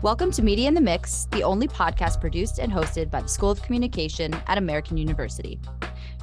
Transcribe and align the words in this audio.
Welcome 0.00 0.30
to 0.32 0.44
Media 0.44 0.68
in 0.68 0.74
the 0.74 0.80
Mix, 0.80 1.26
the 1.32 1.42
only 1.42 1.66
podcast 1.66 2.20
produced 2.20 2.60
and 2.60 2.72
hosted 2.72 3.10
by 3.10 3.20
the 3.20 3.28
School 3.28 3.50
of 3.50 3.60
Communication 3.62 4.32
at 4.46 4.56
American 4.56 4.96
University. 4.96 5.58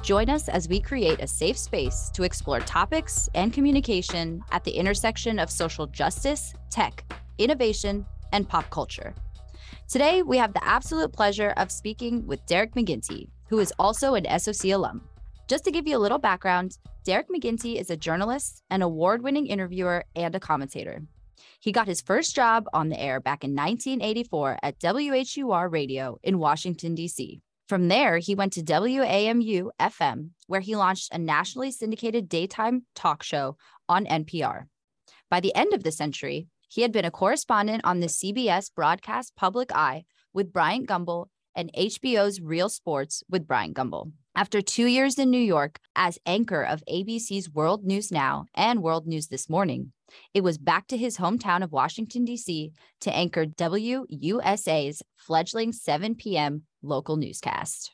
Join 0.00 0.30
us 0.30 0.48
as 0.48 0.66
we 0.66 0.80
create 0.80 1.20
a 1.20 1.26
safe 1.26 1.58
space 1.58 2.08
to 2.14 2.22
explore 2.22 2.60
topics 2.60 3.28
and 3.34 3.52
communication 3.52 4.40
at 4.50 4.64
the 4.64 4.70
intersection 4.70 5.38
of 5.38 5.50
social 5.50 5.86
justice, 5.86 6.54
tech, 6.70 7.04
innovation, 7.36 8.06
and 8.32 8.48
pop 8.48 8.70
culture. 8.70 9.14
Today, 9.90 10.22
we 10.22 10.38
have 10.38 10.54
the 10.54 10.64
absolute 10.64 11.12
pleasure 11.12 11.52
of 11.58 11.70
speaking 11.70 12.26
with 12.26 12.46
Derek 12.46 12.74
McGinty, 12.74 13.28
who 13.50 13.58
is 13.58 13.74
also 13.78 14.14
an 14.14 14.40
SOC 14.40 14.70
alum. 14.70 15.02
Just 15.48 15.64
to 15.64 15.70
give 15.70 15.86
you 15.86 15.98
a 15.98 16.00
little 16.00 16.16
background, 16.16 16.78
Derek 17.04 17.28
McGinty 17.28 17.78
is 17.78 17.90
a 17.90 17.96
journalist, 17.96 18.62
an 18.70 18.80
award 18.80 19.22
winning 19.22 19.46
interviewer, 19.46 20.02
and 20.16 20.34
a 20.34 20.40
commentator. 20.40 21.02
He 21.66 21.72
got 21.72 21.88
his 21.88 22.00
first 22.00 22.36
job 22.36 22.68
on 22.72 22.90
the 22.90 23.00
air 23.00 23.18
back 23.18 23.42
in 23.42 23.56
1984 23.56 24.60
at 24.62 24.78
WHUR 24.78 25.68
Radio 25.68 26.16
in 26.22 26.38
Washington, 26.38 26.94
D.C. 26.94 27.40
From 27.68 27.88
there, 27.88 28.18
he 28.18 28.36
went 28.36 28.52
to 28.52 28.62
WAMU 28.62 29.70
FM, 29.80 30.30
where 30.46 30.60
he 30.60 30.76
launched 30.76 31.12
a 31.12 31.18
nationally 31.18 31.72
syndicated 31.72 32.28
daytime 32.28 32.86
talk 32.94 33.24
show 33.24 33.56
on 33.88 34.06
NPR. 34.06 34.66
By 35.28 35.40
the 35.40 35.52
end 35.56 35.74
of 35.74 35.82
the 35.82 35.90
century, 35.90 36.46
he 36.68 36.82
had 36.82 36.92
been 36.92 37.04
a 37.04 37.10
correspondent 37.10 37.84
on 37.84 37.98
the 37.98 38.06
CBS 38.06 38.72
broadcast 38.72 39.34
Public 39.34 39.74
Eye 39.74 40.04
with 40.32 40.52
Bryant 40.52 40.88
Gumbel 40.88 41.26
and 41.56 41.72
HBO's 41.76 42.40
Real 42.40 42.68
Sports 42.68 43.24
with 43.28 43.48
Bryant 43.48 43.74
Gumbel. 43.74 44.12
After 44.36 44.62
two 44.62 44.86
years 44.86 45.18
in 45.18 45.30
New 45.30 45.38
York 45.42 45.80
as 45.96 46.20
anchor 46.26 46.62
of 46.62 46.84
ABC's 46.88 47.50
World 47.50 47.84
News 47.84 48.12
Now 48.12 48.46
and 48.54 48.84
World 48.84 49.08
News 49.08 49.26
This 49.26 49.50
Morning, 49.50 49.92
it 50.34 50.42
was 50.42 50.58
back 50.58 50.86
to 50.88 50.96
his 50.96 51.18
hometown 51.18 51.62
of 51.62 51.72
Washington, 51.72 52.24
D.C. 52.24 52.72
to 53.00 53.14
anchor 53.14 53.46
WUSA's 53.46 55.02
fledgling 55.16 55.72
7 55.72 56.14
p.m. 56.14 56.62
local 56.82 57.16
newscast. 57.16 57.92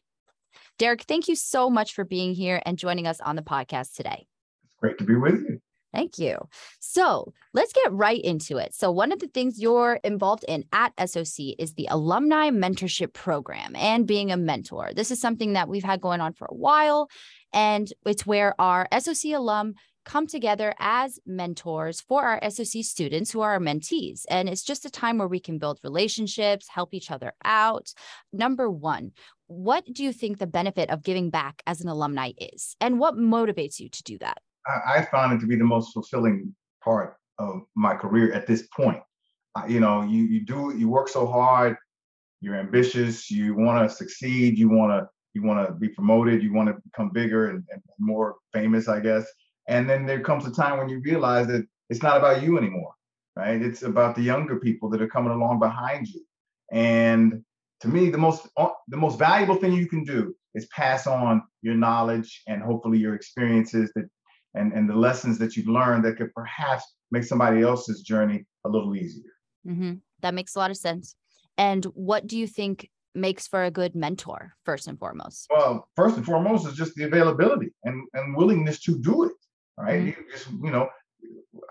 Derek, 0.78 1.02
thank 1.02 1.28
you 1.28 1.36
so 1.36 1.70
much 1.70 1.94
for 1.94 2.04
being 2.04 2.34
here 2.34 2.60
and 2.66 2.78
joining 2.78 3.06
us 3.06 3.20
on 3.20 3.36
the 3.36 3.42
podcast 3.42 3.94
today. 3.94 4.27
It's 4.64 4.74
great 4.80 4.98
to 4.98 5.04
be 5.04 5.14
with 5.14 5.34
you. 5.34 5.60
Thank 5.92 6.19
you. 6.19 6.38
So 6.80 7.32
let's 7.52 7.72
get 7.72 7.92
right 7.92 8.20
into 8.20 8.56
it. 8.56 8.74
So, 8.74 8.91
one 8.91 9.12
of 9.12 9.19
the 9.19 9.26
things 9.26 9.60
you're 9.60 10.00
involved 10.02 10.44
in 10.48 10.64
at 10.72 10.92
SOC 10.98 11.54
is 11.58 11.74
the 11.74 11.86
Alumni 11.91 12.48
Mentorship 12.48 13.12
Program 13.12 13.76
and 13.76 14.06
being 14.06 14.32
a 14.32 14.38
mentor. 14.38 14.92
This 14.94 15.10
is 15.10 15.20
something 15.20 15.52
that 15.52 15.69
we've 15.69 15.84
had 15.84 16.00
going 16.00 16.22
on 16.22 16.32
for 16.32 16.47
a 16.50 16.54
while, 16.54 17.10
and 17.52 17.92
it's 18.06 18.24
where 18.24 18.58
our 18.58 18.88
SOC 18.98 19.32
alum 19.34 19.74
come 20.05 20.27
together 20.27 20.75
as 20.78 21.19
mentors 21.27 22.00
for 22.00 22.25
our 22.25 22.41
SOC 22.50 22.83
students 22.83 23.31
who 23.31 23.41
are 23.41 23.53
our 23.53 23.61
mentees. 23.61 24.25
And 24.28 24.48
it's 24.48 24.62
just 24.62 24.84
a 24.84 24.91
time 24.91 25.19
where 25.19 25.28
we 25.28 25.41
can 25.41 25.59
build 25.59 25.81
relationships, 25.84 26.69
help 26.69 26.94
each 26.94 27.11
other 27.11 27.33
out. 27.44 27.92
Number 28.33 28.70
one, 28.70 29.12
what 29.47 29.84
do 29.92 30.03
you 30.03 30.12
think 30.12 30.39
the 30.39 30.47
benefit 30.47 30.91
of 30.91 31.03
giving 31.03 31.31
back 31.31 31.62
as 31.67 31.81
an 31.81 31.89
alumni 31.89 32.33
is? 32.39 32.77
And 32.81 32.98
what 32.98 33.17
motivates 33.17 33.78
you 33.78 33.89
to 33.89 34.03
do 34.03 34.19
that? 34.19 34.39
I, 34.67 35.03
found 35.11 35.33
it 35.33 35.41
to 35.41 35.47
be 35.47 35.56
the 35.56 35.64
most 35.64 35.92
fulfilling 35.92 36.55
part 36.83 37.16
of 37.39 37.62
my 37.75 37.94
career 37.94 38.33
at 38.33 38.47
this 38.47 38.69
point. 38.69 39.03
you 39.69 39.81
know, 39.81 40.03
you 40.03 40.25
you 40.25 40.44
do 40.44 40.72
you 40.77 40.89
work 40.89 41.09
so 41.09 41.27
hard, 41.27 41.77
you're 42.41 42.55
ambitious, 42.55 43.31
you 43.31 43.55
want 43.55 43.89
to 43.89 43.94
succeed, 43.94 44.59
you 44.59 44.69
want 44.69 44.92
to 44.92 45.09
you 45.34 45.42
want 45.42 45.66
to 45.66 45.75
be 45.75 45.89
promoted, 45.89 46.42
you 46.42 46.53
want 46.53 46.69
to 46.69 46.77
become 46.84 47.11
bigger 47.11 47.50
and, 47.50 47.64
and 47.72 47.83
more 47.98 48.37
famous, 48.53 48.89
I 48.89 49.00
guess. 49.00 49.27
And 49.68 49.88
then 49.88 50.06
there 50.06 50.20
comes 50.20 50.46
a 50.46 50.50
time 50.50 50.78
when 50.78 50.88
you 50.88 51.00
realize 51.00 51.46
that 51.48 51.66
it's 51.88 52.02
not 52.02 52.16
about 52.16 52.42
you 52.42 52.58
anymore, 52.58 52.92
right? 53.36 53.60
It's 53.60 53.82
about 53.82 54.16
the 54.16 54.22
younger 54.22 54.58
people 54.58 54.88
that 54.91 55.02
are 55.02 55.08
coming 55.08 55.32
along 55.32 55.58
behind 55.58 56.08
you. 56.08 56.24
And 56.72 57.44
to 57.81 57.88
me, 57.88 58.10
the 58.10 58.19
most 58.19 58.48
uh, 58.56 58.69
the 58.88 58.97
most 58.97 59.19
valuable 59.19 59.56
thing 59.56 59.72
you 59.72 59.88
can 59.88 60.04
do 60.04 60.34
is 60.54 60.66
pass 60.66 61.06
on 61.06 61.42
your 61.62 61.75
knowledge 61.75 62.42
and 62.47 62.62
hopefully 62.62 62.98
your 62.98 63.14
experiences 63.14 63.91
that 63.94 64.06
and, 64.54 64.72
and 64.72 64.88
the 64.88 64.94
lessons 64.94 65.38
that 65.38 65.56
you've 65.56 65.69
learned 65.69 66.04
that 66.04 66.16
could 66.16 66.32
perhaps 66.34 66.84
make 67.10 67.25
somebody 67.25 67.62
else's 67.62 68.03
journey 68.03 68.44
a 68.64 68.69
little 68.69 68.94
easier. 68.94 69.32
Mm-hmm. 69.66 69.94
That 70.20 70.34
makes 70.34 70.54
a 70.54 70.58
lot 70.58 70.70
of 70.70 70.76
sense. 70.76 71.14
And 71.56 71.84
what 71.87 72.26
do 72.26 72.38
you 72.38 72.47
think 72.47 72.88
makes 73.14 73.47
for 73.47 73.64
a 73.64 73.70
good 73.70 73.94
mentor, 73.94 74.54
first 74.64 74.87
and 74.88 74.98
foremost? 74.98 75.48
Well, 75.50 75.88
first 75.97 76.16
and 76.16 76.25
foremost 76.25 76.66
is 76.66 76.75
just 76.75 76.94
the 76.94 77.04
availability 77.04 77.70
and, 77.84 78.06
and 78.14 78.37
willingness 78.37 78.81
to 78.82 78.98
do 78.98 79.25
it. 79.25 79.32
Right. 79.78 80.00
Mm-hmm. 80.00 80.06
You 80.06 80.31
just, 80.31 80.50
you 80.50 80.71
know, 80.71 80.88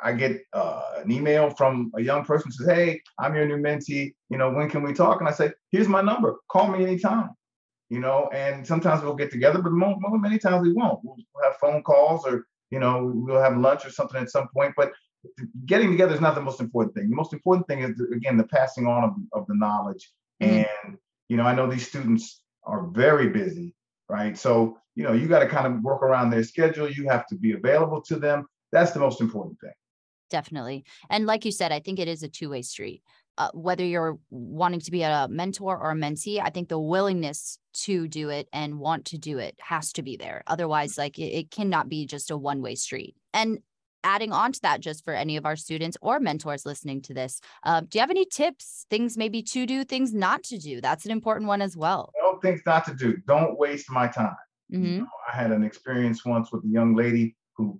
I 0.03 0.13
get 0.13 0.41
uh, 0.53 1.01
an 1.03 1.11
email 1.11 1.49
from 1.51 1.91
a 1.95 2.01
young 2.01 2.25
person 2.25 2.51
who 2.51 2.65
says, 2.65 2.75
Hey, 2.75 3.01
I'm 3.19 3.35
your 3.35 3.45
new 3.45 3.57
mentee. 3.57 4.13
You 4.29 4.37
know, 4.37 4.51
when 4.51 4.69
can 4.69 4.83
we 4.83 4.93
talk? 4.93 5.19
And 5.19 5.29
I 5.29 5.31
say, 5.31 5.51
Here's 5.71 5.87
my 5.87 6.01
number. 6.01 6.37
Call 6.49 6.67
me 6.67 6.83
anytime. 6.83 7.31
You 7.89 7.99
know, 7.99 8.29
and 8.33 8.65
sometimes 8.65 9.03
we'll 9.03 9.15
get 9.15 9.31
together, 9.31 9.61
but 9.61 9.71
many 9.73 10.39
times 10.39 10.65
we 10.65 10.71
won't. 10.71 11.01
We'll 11.03 11.17
have 11.43 11.57
phone 11.57 11.83
calls 11.83 12.25
or 12.25 12.45
you 12.71 12.79
know, 12.79 13.11
we'll 13.13 13.41
have 13.41 13.57
lunch 13.57 13.85
or 13.85 13.91
something 13.91 14.19
at 14.19 14.31
some 14.31 14.47
point. 14.47 14.73
But 14.75 14.93
getting 15.65 15.91
together 15.91 16.13
is 16.15 16.21
not 16.21 16.35
the 16.35 16.41
most 16.41 16.61
important 16.61 16.95
thing. 16.95 17.09
The 17.09 17.15
most 17.15 17.33
important 17.33 17.67
thing 17.67 17.79
is 17.79 18.01
again 18.13 18.37
the 18.37 18.45
passing 18.45 18.87
on 18.87 19.03
of, 19.03 19.11
of 19.33 19.47
the 19.47 19.55
knowledge. 19.55 20.09
Mm-hmm. 20.41 20.63
And 20.87 20.97
you 21.29 21.37
know, 21.37 21.43
I 21.43 21.53
know 21.53 21.69
these 21.69 21.87
students 21.87 22.41
are 22.63 22.87
very 22.87 23.29
busy, 23.29 23.75
right? 24.11 24.37
So 24.37 24.77
you 24.93 25.03
know, 25.03 25.13
you 25.13 25.27
got 25.27 25.39
to 25.39 25.47
kind 25.47 25.65
of 25.65 25.81
work 25.81 26.03
around 26.03 26.29
their 26.29 26.43
schedule. 26.43 26.91
You 26.91 27.07
have 27.07 27.25
to 27.27 27.35
be 27.35 27.53
available 27.53 28.01
to 28.03 28.17
them. 28.17 28.45
That's 28.73 28.91
the 28.91 28.99
most 28.99 29.21
important 29.21 29.57
thing. 29.61 29.71
Definitely. 30.29 30.83
And 31.09 31.25
like 31.25 31.45
you 31.45 31.51
said, 31.51 31.71
I 31.71 31.79
think 31.79 31.97
it 31.97 32.07
is 32.07 32.21
a 32.21 32.27
two 32.27 32.49
way 32.49 32.61
street 32.61 33.01
uh, 33.37 33.49
whether 33.53 33.83
you're 33.83 34.19
wanting 34.29 34.79
to 34.81 34.91
be 34.91 35.03
a 35.03 35.27
mentor 35.29 35.77
or 35.77 35.91
a 35.91 35.95
mentee, 35.95 36.39
I 36.39 36.49
think 36.49 36.69
the 36.69 36.79
willingness 36.79 37.57
to 37.73 38.07
do 38.07 38.29
it 38.29 38.47
and 38.51 38.79
want 38.79 39.05
to 39.05 39.17
do 39.17 39.37
it 39.37 39.55
has 39.59 39.93
to 39.93 40.03
be 40.03 40.17
there. 40.17 40.43
Otherwise, 40.47 40.97
like 40.97 41.17
it, 41.17 41.33
it 41.33 41.51
cannot 41.51 41.89
be 41.89 42.05
just 42.05 42.31
a 42.31 42.37
one 42.37 42.61
way 42.61 42.75
street. 42.75 43.15
And 43.33 43.59
adding 44.03 44.31
on 44.31 44.51
to 44.51 44.61
that, 44.61 44.81
just 44.81 45.03
for 45.05 45.13
any 45.13 45.37
of 45.37 45.45
our 45.45 45.55
students 45.55 45.97
or 46.01 46.19
mentors 46.19 46.65
listening 46.65 47.01
to 47.03 47.13
this, 47.13 47.39
uh, 47.63 47.81
do 47.81 47.97
you 47.97 48.01
have 48.01 48.09
any 48.09 48.25
tips, 48.25 48.85
things 48.89 49.17
maybe 49.17 49.41
to 49.43 49.65
do, 49.65 49.83
things 49.83 50.13
not 50.13 50.43
to 50.43 50.57
do? 50.57 50.81
That's 50.81 51.05
an 51.05 51.11
important 51.11 51.47
one 51.47 51.61
as 51.61 51.77
well. 51.77 52.11
Well, 52.21 52.30
things 52.41 52.61
not 52.65 52.85
to 52.85 52.93
do. 52.93 53.17
Don't 53.27 53.57
waste 53.57 53.89
my 53.89 54.07
time. 54.07 54.35
Mm-hmm. 54.71 54.85
You 54.85 54.99
know, 54.99 55.07
I 55.31 55.35
had 55.35 55.51
an 55.51 55.63
experience 55.63 56.25
once 56.25 56.51
with 56.51 56.63
a 56.63 56.67
young 56.69 56.95
lady 56.95 57.35
who 57.55 57.79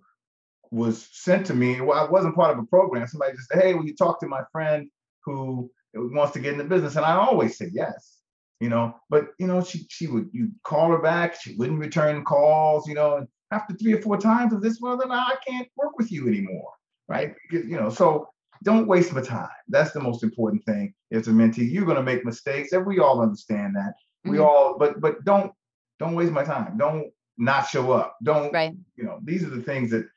was 0.72 1.08
sent 1.12 1.46
to 1.48 1.54
me. 1.54 1.82
Well, 1.82 1.98
I 1.98 2.10
wasn't 2.10 2.36
part 2.36 2.52
of 2.52 2.60
a 2.60 2.68
program. 2.68 3.08
Somebody 3.08 3.34
just 3.34 3.50
said, 3.50 3.62
"Hey, 3.62 3.74
will 3.74 3.86
you 3.86 3.96
talk 3.96 4.20
to 4.20 4.28
my 4.28 4.42
friend 4.52 4.90
who 5.26 5.70
wants 5.94 6.34
to 6.34 6.40
get 6.40 6.54
into 6.54 6.66
business. 6.66 6.96
And 6.96 7.06
I 7.06 7.14
always 7.14 7.58
say 7.58 7.70
yes, 7.74 8.18
you 8.60 8.70
know, 8.70 8.96
but 9.10 9.30
you 9.40 9.48
know, 9.48 9.64
she 9.64 9.86
she 9.90 10.08
would 10.08 10.30
you 10.32 10.52
call 10.64 10.90
her 10.90 11.02
back, 11.02 11.40
she 11.40 11.56
wouldn't 11.56 11.80
return 11.80 12.24
calls, 12.24 12.88
you 12.88 12.94
know, 12.94 13.18
and 13.18 13.28
after 13.52 13.74
three 13.76 13.94
or 13.94 14.02
four 14.02 14.18
times 14.18 14.54
of 14.54 14.62
this, 14.62 14.80
well, 14.82 14.98
then 14.98 15.12
I 15.12 15.36
can't 15.46 15.68
work 15.76 15.98
with 15.98 16.12
you 16.12 16.28
anymore. 16.28 16.72
Right. 17.10 17.36
Because, 17.50 17.68
you 17.68 17.76
know, 17.76 17.90
so 17.90 18.30
don't 18.64 18.88
waste 18.88 19.12
my 19.12 19.22
time. 19.22 19.50
That's 19.68 19.92
the 19.92 20.00
most 20.00 20.24
important 20.24 20.64
thing 20.66 20.94
as 21.12 21.28
a 21.28 21.32
mentee. 21.32 21.70
You're 21.70 21.86
gonna 21.86 22.04
make 22.04 22.24
mistakes, 22.26 22.72
and 22.72 22.86
we 22.86 23.00
all 23.00 23.22
understand 23.22 23.76
that. 23.76 23.94
We 24.24 24.38
mm-hmm. 24.38 24.42
all, 24.42 24.78
but 24.78 25.02
but 25.02 25.24
don't 25.24 25.52
don't 26.00 26.16
waste 26.16 26.32
my 26.32 26.44
time. 26.44 26.78
Don't 26.78 27.12
not 27.38 27.68
show 27.68 27.92
up. 27.92 28.18
Don't 28.24 28.54
right. 28.54 28.74
you 28.96 29.04
know, 29.04 29.20
these 29.24 29.44
are 29.44 29.50
the 29.50 29.62
things 29.62 29.90
that 29.92 30.08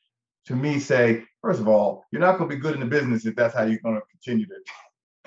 to 0.46 0.54
me 0.56 0.78
say, 0.78 1.24
first 1.40 1.60
of 1.60 1.68
all, 1.68 2.04
you're 2.10 2.20
not 2.20 2.38
gonna 2.38 2.50
be 2.50 2.56
good 2.56 2.74
in 2.74 2.80
the 2.80 2.86
business 2.86 3.24
if 3.26 3.34
that's 3.34 3.54
how 3.54 3.64
you're 3.64 3.78
gonna 3.78 4.02
continue 4.10 4.46
to 4.46 4.54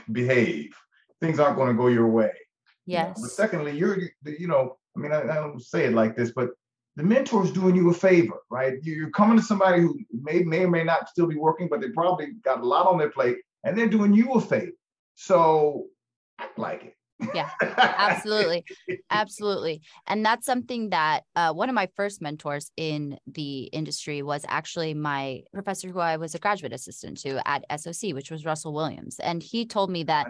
behave. 0.12 0.76
Things 1.22 1.40
aren't 1.40 1.58
going 1.58 1.70
to 1.70 1.74
go 1.74 1.88
your 1.88 2.08
way. 2.08 2.32
Yes. 2.86 3.18
You 3.18 3.24
know? 3.24 3.28
But 3.28 3.32
secondly, 3.32 3.78
you're, 3.78 3.98
you 4.26 4.48
know, 4.48 4.78
I 4.96 5.00
mean, 5.00 5.12
I, 5.12 5.22
I, 5.24 5.36
don't 5.36 5.62
say 5.62 5.86
it 5.86 5.94
like 5.94 6.16
this, 6.16 6.32
but 6.32 6.50
the 6.96 7.04
mentor 7.04 7.44
is 7.44 7.52
doing 7.52 7.76
you 7.76 7.90
a 7.90 7.94
favor, 7.94 8.40
right? 8.50 8.76
You're 8.84 9.10
coming 9.12 9.38
to 9.38 9.44
somebody 9.44 9.82
who 9.82 10.00
may, 10.12 10.44
may 10.44 10.64
or 10.64 10.70
may 10.70 10.84
not 10.84 11.10
still 11.10 11.28
be 11.28 11.36
working, 11.36 11.68
but 11.70 11.82
they 11.82 11.90
probably 11.90 12.34
got 12.44 12.62
a 12.62 12.66
lot 12.66 12.88
on 12.88 12.98
their 12.98 13.10
plate 13.10 13.38
and 13.64 13.78
they're 13.78 13.88
doing 13.88 14.14
you 14.14 14.34
a 14.34 14.42
favor. 14.42 14.72
So 15.16 15.88
like 16.56 16.84
it 16.84 16.97
yeah 17.34 17.50
absolutely 17.62 18.64
absolutely. 19.10 19.82
And 20.06 20.26
that's 20.26 20.46
something 20.46 20.90
that 20.90 21.22
uh, 21.36 21.54
one 21.54 21.70
of 21.70 21.76
my 21.76 21.90
first 21.96 22.22
mentors 22.22 22.72
in 22.78 23.18
the 23.26 23.64
industry 23.64 24.22
was 24.22 24.46
actually 24.48 24.94
my 24.94 25.42
professor 25.54 25.90
who 25.90 26.00
i 26.00 26.18
was 26.18 26.36
a 26.36 26.40
graduate 26.40 26.74
assistant 26.74 27.18
to 27.20 27.46
at 27.48 27.64
soc 27.80 28.14
which 28.14 28.32
was 28.32 28.46
russell 28.46 28.74
williams. 28.74 29.20
And 29.20 29.42
he 29.42 29.66
told 29.66 29.90
me 29.90 30.04
that 30.04 30.28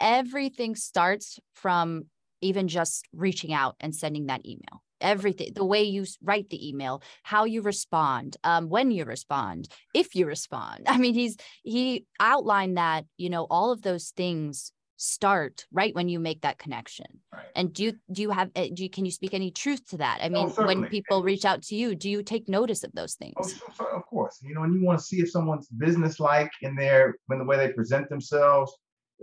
everything 0.00 0.76
starts 0.76 1.38
from 1.54 2.06
even 2.40 2.68
just 2.68 3.06
reaching 3.12 3.52
out 3.52 3.76
and 3.78 3.94
sending 3.94 4.26
that 4.26 4.44
email. 4.44 4.82
Everything 5.00 5.52
the 5.54 5.64
way 5.64 5.82
you 5.82 6.04
write 6.22 6.48
the 6.50 6.68
email 6.68 7.02
how 7.24 7.44
you 7.44 7.60
respond 7.60 8.36
um, 8.44 8.68
when 8.68 8.90
you 8.92 9.04
respond 9.04 9.68
if 9.94 10.14
you 10.14 10.26
respond. 10.26 10.84
I 10.86 10.96
mean 10.98 11.14
he's 11.14 11.36
he 11.62 12.06
outlined 12.20 12.76
that 12.76 13.04
you 13.16 13.28
know 13.28 13.46
all 13.50 13.72
of 13.72 13.82
those 13.82 14.10
things 14.10 14.72
start 15.02 15.66
right 15.72 15.94
when 15.94 16.08
you 16.08 16.20
make 16.20 16.42
that 16.42 16.58
connection 16.58 17.06
right. 17.32 17.46
and 17.56 17.72
do 17.72 17.84
you 17.84 17.92
do 18.12 18.22
you 18.22 18.30
have 18.30 18.50
eh, 18.54 18.68
do 18.72 18.82
you 18.82 18.90
can 18.90 19.04
you 19.04 19.10
speak 19.10 19.34
any 19.34 19.50
truth 19.50 19.84
to 19.86 19.96
that 19.96 20.20
i 20.22 20.28
mean 20.28 20.52
oh, 20.56 20.66
when 20.66 20.84
people 20.86 21.22
reach 21.22 21.44
out 21.44 21.60
to 21.60 21.74
you 21.74 21.94
do 21.94 22.08
you 22.08 22.22
take 22.22 22.48
notice 22.48 22.84
of 22.84 22.92
those 22.92 23.14
things 23.14 23.60
oh, 23.80 23.86
of 23.96 24.06
course 24.06 24.38
you 24.42 24.54
know 24.54 24.62
and 24.62 24.74
you 24.74 24.84
want 24.84 24.98
to 24.98 25.04
see 25.04 25.20
if 25.20 25.30
someone's 25.30 25.66
business 25.68 26.20
like 26.20 26.50
in 26.60 26.76
their 26.76 27.16
when 27.26 27.38
the 27.38 27.44
way 27.44 27.56
they 27.56 27.72
present 27.72 28.08
themselves 28.08 28.72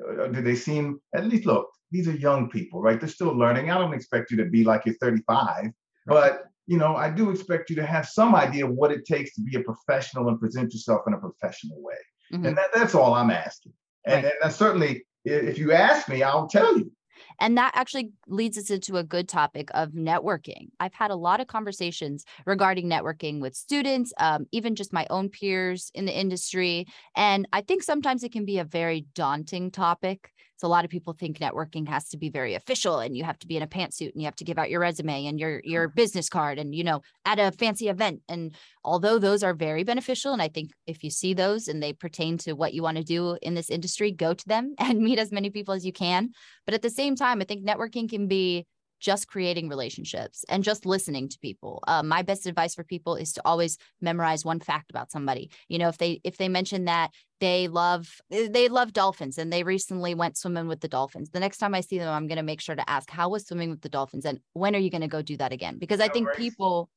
uh, 0.07 0.27
do 0.27 0.41
they 0.41 0.55
seem 0.55 0.99
at 1.15 1.27
least 1.27 1.45
look? 1.45 1.69
These 1.91 2.07
are 2.07 2.13
young 2.15 2.49
people, 2.49 2.81
right? 2.81 2.99
They're 2.99 3.09
still 3.09 3.35
learning. 3.35 3.71
I 3.71 3.77
don't 3.77 3.93
expect 3.93 4.31
you 4.31 4.37
to 4.37 4.45
be 4.45 4.63
like 4.63 4.85
you're 4.85 4.95
35, 4.95 5.71
but 6.05 6.43
you 6.67 6.77
know, 6.77 6.95
I 6.95 7.09
do 7.09 7.31
expect 7.31 7.69
you 7.71 7.75
to 7.77 7.85
have 7.85 8.07
some 8.07 8.35
idea 8.35 8.65
of 8.65 8.71
what 8.73 8.91
it 8.91 9.05
takes 9.05 9.33
to 9.35 9.41
be 9.41 9.57
a 9.57 9.63
professional 9.63 10.29
and 10.29 10.39
present 10.39 10.71
yourself 10.71 11.01
in 11.07 11.13
a 11.13 11.17
professional 11.17 11.81
way. 11.81 11.95
Mm-hmm. 12.31 12.45
And 12.45 12.57
that, 12.57 12.69
that's 12.73 12.93
all 12.93 13.15
I'm 13.15 13.31
asking. 13.31 13.73
And, 14.05 14.25
right. 14.25 14.33
and 14.43 14.53
certainly, 14.53 15.03
if 15.25 15.57
you 15.57 15.71
ask 15.71 16.07
me, 16.07 16.23
I'll 16.23 16.47
tell 16.47 16.77
you. 16.77 16.91
And 17.39 17.57
that 17.57 17.71
actually 17.75 18.11
leads 18.27 18.57
us 18.57 18.69
into 18.69 18.97
a 18.97 19.03
good 19.03 19.29
topic 19.29 19.69
of 19.73 19.91
networking. 19.91 20.69
I've 20.79 20.93
had 20.93 21.11
a 21.11 21.15
lot 21.15 21.39
of 21.39 21.47
conversations 21.47 22.25
regarding 22.45 22.89
networking 22.89 23.39
with 23.39 23.55
students, 23.55 24.13
um, 24.19 24.45
even 24.51 24.75
just 24.75 24.93
my 24.93 25.07
own 25.09 25.29
peers 25.29 25.91
in 25.93 26.05
the 26.05 26.17
industry. 26.17 26.85
And 27.15 27.47
I 27.53 27.61
think 27.61 27.83
sometimes 27.83 28.23
it 28.23 28.31
can 28.31 28.45
be 28.45 28.59
a 28.59 28.65
very 28.65 29.05
daunting 29.15 29.71
topic. 29.71 30.31
So 30.59 30.67
a 30.67 30.69
lot 30.69 30.83
of 30.83 30.91
people 30.91 31.13
think 31.13 31.39
networking 31.39 31.87
has 31.87 32.09
to 32.09 32.17
be 32.17 32.29
very 32.29 32.53
official 32.53 32.99
and 32.99 33.15
you 33.15 33.23
have 33.23 33.39
to 33.39 33.47
be 33.47 33.55
in 33.55 33.63
a 33.63 33.67
pantsuit 33.67 34.11
and 34.11 34.21
you 34.21 34.25
have 34.25 34.35
to 34.35 34.43
give 34.43 34.57
out 34.57 34.69
your 34.69 34.81
resume 34.81 35.25
and 35.25 35.39
your 35.39 35.61
your 35.63 35.87
business 35.87 36.27
card 36.27 36.59
and 36.59 36.75
you 36.75 36.83
know 36.83 37.01
at 37.23 37.39
a 37.39 37.53
fancy 37.53 37.87
event. 37.87 38.21
And 38.27 38.53
although 38.83 39.19
those 39.19 39.41
are 39.41 39.53
very 39.53 39.85
beneficial 39.85 40.33
and 40.33 40.41
I 40.41 40.49
think 40.49 40.71
if 40.85 41.01
you 41.01 41.11
see 41.11 41.33
those 41.33 41.69
and 41.69 41.81
they 41.81 41.93
pertain 41.93 42.37
to 42.39 42.53
what 42.53 42.73
you 42.73 42.83
want 42.83 42.97
to 42.97 43.05
do 43.05 43.37
in 43.41 43.53
this 43.53 43.69
industry 43.69 44.11
go 44.11 44.33
to 44.33 44.47
them 44.47 44.75
and 44.79 44.99
meet 44.99 45.17
as 45.17 45.31
many 45.31 45.49
people 45.49 45.73
as 45.73 45.85
you 45.85 45.93
can. 45.93 46.31
But 46.65 46.73
at 46.73 46.81
the 46.81 46.89
same 46.89 47.15
time 47.15 47.39
I 47.39 47.45
think 47.45 47.65
networking 47.65 48.09
can 48.09 48.27
be 48.27 48.65
just 48.99 49.27
creating 49.27 49.69
relationships 49.69 50.43
and 50.49 50.63
just 50.63 50.85
listening 50.85 51.29
to 51.29 51.39
people. 51.39 51.83
Uh, 51.87 52.03
my 52.03 52.21
best 52.21 52.45
advice 52.45 52.75
for 52.75 52.83
people 52.83 53.15
is 53.15 53.33
to 53.33 53.41
always 53.45 53.77
memorize 54.01 54.45
one 54.45 54.59
fact 54.59 54.89
about 54.89 55.11
somebody. 55.11 55.49
You 55.67 55.79
know, 55.79 55.89
if 55.89 55.97
they 55.97 56.21
if 56.23 56.37
they 56.37 56.49
mention 56.49 56.85
that 56.85 57.11
they 57.39 57.67
love 57.67 58.19
they 58.29 58.67
love 58.67 58.93
dolphins 58.93 59.37
and 59.37 59.51
they 59.51 59.63
recently 59.63 60.13
went 60.13 60.37
swimming 60.37 60.67
with 60.67 60.81
the 60.81 60.87
dolphins, 60.87 61.29
the 61.29 61.39
next 61.39 61.57
time 61.57 61.73
I 61.73 61.81
see 61.81 61.97
them, 61.97 62.09
I'm 62.09 62.27
going 62.27 62.37
to 62.37 62.43
make 62.43 62.61
sure 62.61 62.75
to 62.75 62.89
ask 62.89 63.09
how 63.09 63.29
was 63.29 63.47
swimming 63.47 63.69
with 63.69 63.81
the 63.81 63.89
dolphins 63.89 64.25
and 64.25 64.39
when 64.53 64.75
are 64.75 64.79
you 64.79 64.89
going 64.89 65.01
to 65.01 65.07
go 65.07 65.21
do 65.21 65.37
that 65.37 65.51
again? 65.51 65.77
Because 65.77 65.99
I 65.99 66.07
think 66.09 66.33
people 66.35 66.89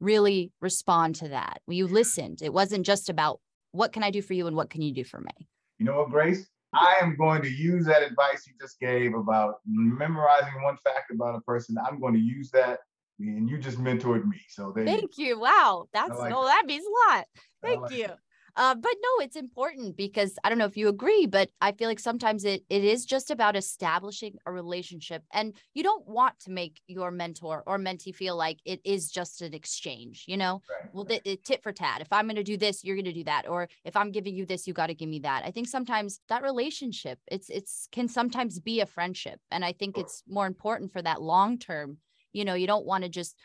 really 0.00 0.52
respond 0.60 1.16
to 1.16 1.28
that. 1.28 1.60
You 1.66 1.86
listened. 1.86 2.40
It 2.42 2.52
wasn't 2.52 2.86
just 2.86 3.08
about 3.08 3.40
what 3.72 3.92
can 3.92 4.02
I 4.02 4.10
do 4.10 4.22
for 4.22 4.34
you 4.34 4.46
and 4.46 4.56
what 4.56 4.70
can 4.70 4.82
you 4.82 4.92
do 4.92 5.04
for 5.04 5.20
me. 5.20 5.48
You 5.78 5.86
know 5.86 5.98
what, 5.98 6.10
Grace? 6.10 6.48
I 6.74 6.96
am 7.00 7.16
going 7.16 7.42
to 7.42 7.50
use 7.50 7.86
that 7.86 8.02
advice 8.02 8.46
you 8.46 8.54
just 8.60 8.78
gave 8.78 9.14
about 9.14 9.56
memorizing 9.66 10.62
one 10.62 10.76
fact 10.76 11.10
about 11.10 11.34
a 11.34 11.40
person. 11.40 11.76
I'm 11.78 11.98
going 12.00 12.14
to 12.14 12.20
use 12.20 12.50
that, 12.50 12.80
and 13.18 13.48
you 13.48 13.58
just 13.58 13.78
mentored 13.78 14.26
me. 14.26 14.38
So 14.48 14.72
thank 14.72 15.16
you. 15.16 15.26
you. 15.26 15.40
Wow, 15.40 15.86
that's 15.92 16.16
like 16.18 16.32
oh, 16.34 16.44
that 16.44 16.64
means 16.66 16.84
a 16.84 17.12
lot. 17.12 17.24
Thank 17.62 17.82
like 17.82 17.92
you. 17.92 18.04
It. 18.04 18.16
Uh, 18.58 18.74
but 18.74 18.90
no, 19.00 19.24
it's 19.24 19.36
important 19.36 19.96
because 19.96 20.36
I 20.42 20.48
don't 20.48 20.58
know 20.58 20.64
if 20.64 20.76
you 20.76 20.88
agree, 20.88 21.26
but 21.26 21.48
I 21.60 21.70
feel 21.70 21.88
like 21.88 22.00
sometimes 22.00 22.44
it 22.44 22.64
it 22.68 22.82
is 22.82 23.04
just 23.04 23.30
about 23.30 23.54
establishing 23.54 24.36
a 24.46 24.52
relationship, 24.52 25.22
and 25.32 25.54
you 25.74 25.84
don't 25.84 26.04
want 26.08 26.40
to 26.40 26.50
make 26.50 26.80
your 26.88 27.12
mentor 27.12 27.62
or 27.66 27.78
mentee 27.78 28.12
feel 28.12 28.36
like 28.36 28.58
it 28.64 28.80
is 28.84 29.12
just 29.12 29.42
an 29.42 29.54
exchange. 29.54 30.24
You 30.26 30.38
know, 30.38 30.62
right, 30.68 30.92
well. 30.92 31.04
The, 31.04 31.38
tit 31.44 31.62
for 31.62 31.70
tat. 31.72 32.00
If 32.00 32.12
I'm 32.12 32.26
going 32.26 32.34
to 32.34 32.42
do 32.42 32.56
this, 32.56 32.82
you're 32.82 32.96
going 32.96 33.04
to 33.04 33.12
do 33.12 33.24
that, 33.24 33.48
or 33.48 33.68
if 33.84 33.96
I'm 33.96 34.10
giving 34.10 34.34
you 34.34 34.44
this, 34.44 34.66
you 34.66 34.74
got 34.74 34.88
to 34.88 34.94
give 34.94 35.08
me 35.08 35.20
that. 35.20 35.44
I 35.44 35.52
think 35.52 35.68
sometimes 35.68 36.20
that 36.28 36.42
relationship 36.42 37.20
it's 37.28 37.48
it's 37.50 37.86
can 37.92 38.08
sometimes 38.08 38.58
be 38.58 38.80
a 38.80 38.86
friendship, 38.86 39.38
and 39.52 39.64
I 39.64 39.72
think 39.72 39.96
it's 39.96 40.24
more 40.28 40.48
important 40.48 40.92
for 40.92 41.00
that 41.02 41.22
long 41.22 41.58
term. 41.58 41.98
You 42.32 42.44
know, 42.44 42.54
you 42.54 42.66
don't 42.66 42.86
want 42.86 43.04
to 43.04 43.08
just 43.08 43.36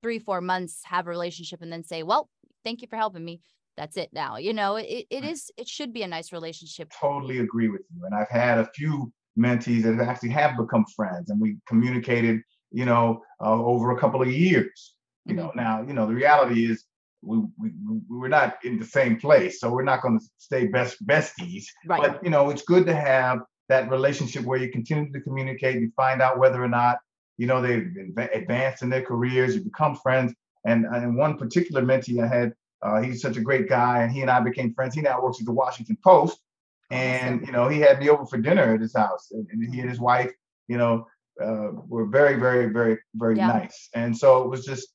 three 0.00 0.20
four 0.20 0.40
months 0.40 0.82
have 0.84 1.08
a 1.08 1.10
relationship 1.10 1.60
and 1.60 1.72
then 1.72 1.82
say, 1.82 2.04
well, 2.04 2.30
thank 2.62 2.82
you 2.82 2.86
for 2.88 2.96
helping 2.96 3.24
me 3.24 3.40
that's 3.76 3.96
it 3.96 4.08
now 4.12 4.36
you 4.36 4.52
know 4.52 4.76
it, 4.76 5.06
it 5.10 5.24
is 5.24 5.50
it 5.56 5.68
should 5.68 5.92
be 5.92 6.02
a 6.02 6.08
nice 6.08 6.32
relationship 6.32 6.92
totally 6.98 7.38
agree 7.38 7.68
with 7.68 7.82
you 7.94 8.04
and 8.04 8.14
i've 8.14 8.28
had 8.28 8.58
a 8.58 8.68
few 8.74 9.12
mentees 9.38 9.82
that 9.82 10.00
actually 10.00 10.28
have 10.28 10.56
become 10.56 10.84
friends 10.94 11.30
and 11.30 11.40
we 11.40 11.56
communicated 11.66 12.40
you 12.70 12.84
know 12.84 13.20
uh, 13.40 13.52
over 13.52 13.90
a 13.90 13.98
couple 13.98 14.22
of 14.22 14.30
years 14.30 14.94
you 15.24 15.34
mm-hmm. 15.34 15.46
know 15.46 15.52
now 15.54 15.82
you 15.82 15.92
know 15.92 16.06
the 16.06 16.14
reality 16.14 16.70
is 16.70 16.84
we, 17.22 17.38
we 17.58 17.70
we're 18.08 18.28
not 18.28 18.56
in 18.64 18.78
the 18.78 18.84
same 18.84 19.18
place 19.18 19.60
so 19.60 19.70
we're 19.70 19.82
not 19.82 20.02
going 20.02 20.18
to 20.18 20.24
stay 20.38 20.66
best 20.66 21.04
besties 21.06 21.64
right. 21.86 22.02
but 22.02 22.22
you 22.22 22.30
know 22.30 22.50
it's 22.50 22.62
good 22.62 22.86
to 22.86 22.94
have 22.94 23.40
that 23.68 23.90
relationship 23.90 24.44
where 24.44 24.58
you 24.58 24.70
continue 24.70 25.10
to 25.10 25.20
communicate 25.20 25.80
you 25.80 25.90
find 25.96 26.20
out 26.20 26.38
whether 26.38 26.62
or 26.62 26.68
not 26.68 26.98
you 27.38 27.46
know 27.46 27.60
they've 27.60 27.90
advanced 28.32 28.82
in 28.82 28.90
their 28.90 29.02
careers 29.02 29.54
you 29.54 29.62
become 29.62 29.96
friends 29.96 30.32
and, 30.66 30.84
and 30.86 31.16
one 31.16 31.36
particular 31.36 31.82
mentee 31.82 32.22
i 32.22 32.26
had 32.26 32.52
uh, 32.84 33.00
he's 33.00 33.22
such 33.22 33.36
a 33.36 33.40
great 33.40 33.68
guy, 33.68 34.02
and 34.02 34.12
he 34.12 34.20
and 34.20 34.30
I 34.30 34.40
became 34.40 34.74
friends. 34.74 34.94
He 34.94 35.00
now 35.00 35.20
works 35.22 35.40
at 35.40 35.46
the 35.46 35.52
Washington 35.52 35.96
Post, 36.04 36.38
and 36.90 37.44
you 37.46 37.52
know 37.52 37.68
he 37.68 37.80
had 37.80 37.98
me 37.98 38.10
over 38.10 38.26
for 38.26 38.36
dinner 38.36 38.74
at 38.74 38.80
his 38.80 38.94
house, 38.94 39.30
and, 39.32 39.46
and 39.50 39.74
he 39.74 39.80
and 39.80 39.88
his 39.88 39.98
wife, 39.98 40.30
you 40.68 40.76
know, 40.76 41.06
uh, 41.42 41.70
were 41.88 42.06
very, 42.06 42.38
very, 42.38 42.66
very, 42.66 42.98
very 43.14 43.36
yeah. 43.36 43.46
nice. 43.48 43.88
And 43.94 44.16
so 44.16 44.42
it 44.42 44.50
was 44.50 44.66
just 44.66 44.88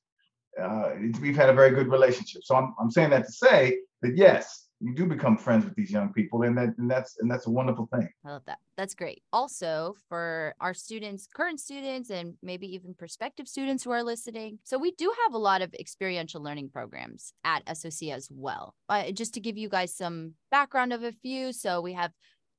uh, 0.60 0.90
we've 1.20 1.36
had 1.36 1.50
a 1.50 1.52
very 1.52 1.70
good 1.70 1.88
relationship. 1.88 2.42
So 2.44 2.54
I'm 2.54 2.74
I'm 2.80 2.90
saying 2.90 3.10
that 3.10 3.26
to 3.26 3.32
say 3.32 3.78
that 4.02 4.16
yes, 4.16 4.68
you 4.80 4.94
do 4.94 5.06
become 5.06 5.36
friends 5.36 5.64
with 5.64 5.74
these 5.74 5.90
young 5.90 6.12
people 6.12 6.42
and 6.42 6.56
that 6.56 6.70
and 6.78 6.90
that's 6.90 7.16
and 7.20 7.30
that's 7.30 7.46
a 7.46 7.50
wonderful 7.50 7.88
thing. 7.92 8.08
I 8.24 8.30
love 8.30 8.42
that. 8.46 8.58
That's 8.76 8.94
great. 8.94 9.22
Also 9.32 9.94
for 10.08 10.54
our 10.60 10.72
students 10.72 11.28
current 11.32 11.60
students 11.60 12.10
and 12.10 12.34
maybe 12.42 12.66
even 12.74 12.94
prospective 12.94 13.46
students 13.46 13.84
who 13.84 13.90
are 13.90 14.02
listening 14.02 14.58
so 14.64 14.78
we 14.78 14.92
do 14.92 15.12
have 15.24 15.34
a 15.34 15.38
lot 15.38 15.60
of 15.60 15.74
experiential 15.74 16.42
learning 16.42 16.70
programs 16.70 17.32
at 17.44 17.62
soc 17.76 18.08
as 18.10 18.28
well. 18.30 18.74
Uh, 18.88 19.10
just 19.10 19.34
to 19.34 19.40
give 19.40 19.58
you 19.58 19.68
guys 19.68 19.94
some 19.94 20.32
background 20.50 20.92
of 20.92 21.04
a 21.04 21.12
few 21.12 21.52
so 21.52 21.80
we 21.80 21.92
have 21.92 22.12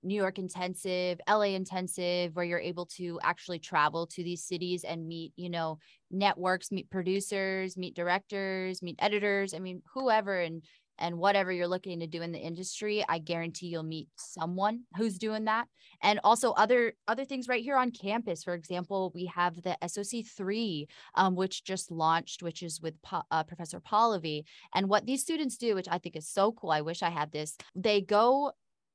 New 0.04 0.16
York 0.16 0.40
intensive, 0.40 1.20
LA 1.30 1.54
intensive, 1.54 2.36
where 2.36 2.46
you're 2.46 2.60
able 2.60 2.88
to 2.88 3.20
actually 3.22 3.60
travel 3.60 4.08
to 4.08 4.24
these 4.24 4.44
cities 4.44 4.84
and 4.84 5.08
meet, 5.08 5.32
you 5.36 5.50
know, 5.50 5.78
networks, 6.10 6.72
meet 6.72 6.90
producers, 6.90 7.78
meet 7.78 7.96
directors, 7.96 8.82
meet 8.82 8.96
editors. 9.00 9.54
I 9.54 9.60
mean, 9.60 9.82
whoever, 9.94 10.40
and 10.40 10.64
and 11.02 11.18
whatever 11.18 11.52
you're 11.52 11.68
looking 11.68 12.00
to 12.00 12.08
do 12.08 12.22
in 12.22 12.32
the 12.32 12.40
industry 12.40 13.04
i 13.10 13.18
guarantee 13.18 13.68
you'll 13.68 13.84
meet 13.84 14.08
someone 14.16 14.82
who's 14.98 15.18
doing 15.18 15.46
that. 15.46 15.68
And 16.04 16.20
also 16.24 16.52
other 16.52 16.94
other 17.08 17.26
things 17.26 17.48
right 17.48 17.64
here 17.64 17.78
on 17.78 17.92
campus. 17.92 18.44
For 18.44 18.54
example 18.54 19.12
we 19.14 19.26
have 19.28 19.62
the 19.62 19.78
soc3 19.84 20.88
um, 21.16 21.36
which 21.36 21.64
just 21.64 21.92
launched 21.92 22.44
which 22.44 22.64
is 22.64 22.82
with 22.82 22.96
uh, 23.12 23.44
professor 23.44 23.80
Pahlavi. 23.80 24.44
And 24.74 24.90
what 24.90 25.06
these 25.06 25.22
students 25.22 25.58
do 25.58 25.76
which 25.76 25.88
i 25.90 25.98
think 25.98 26.16
is 26.16 26.28
so 26.28 26.52
cool 26.52 26.72
i 26.72 26.82
wish 26.82 27.04
i 27.04 27.10
had 27.10 27.32
this 27.32 27.58
they 27.76 28.02
go 28.02 28.52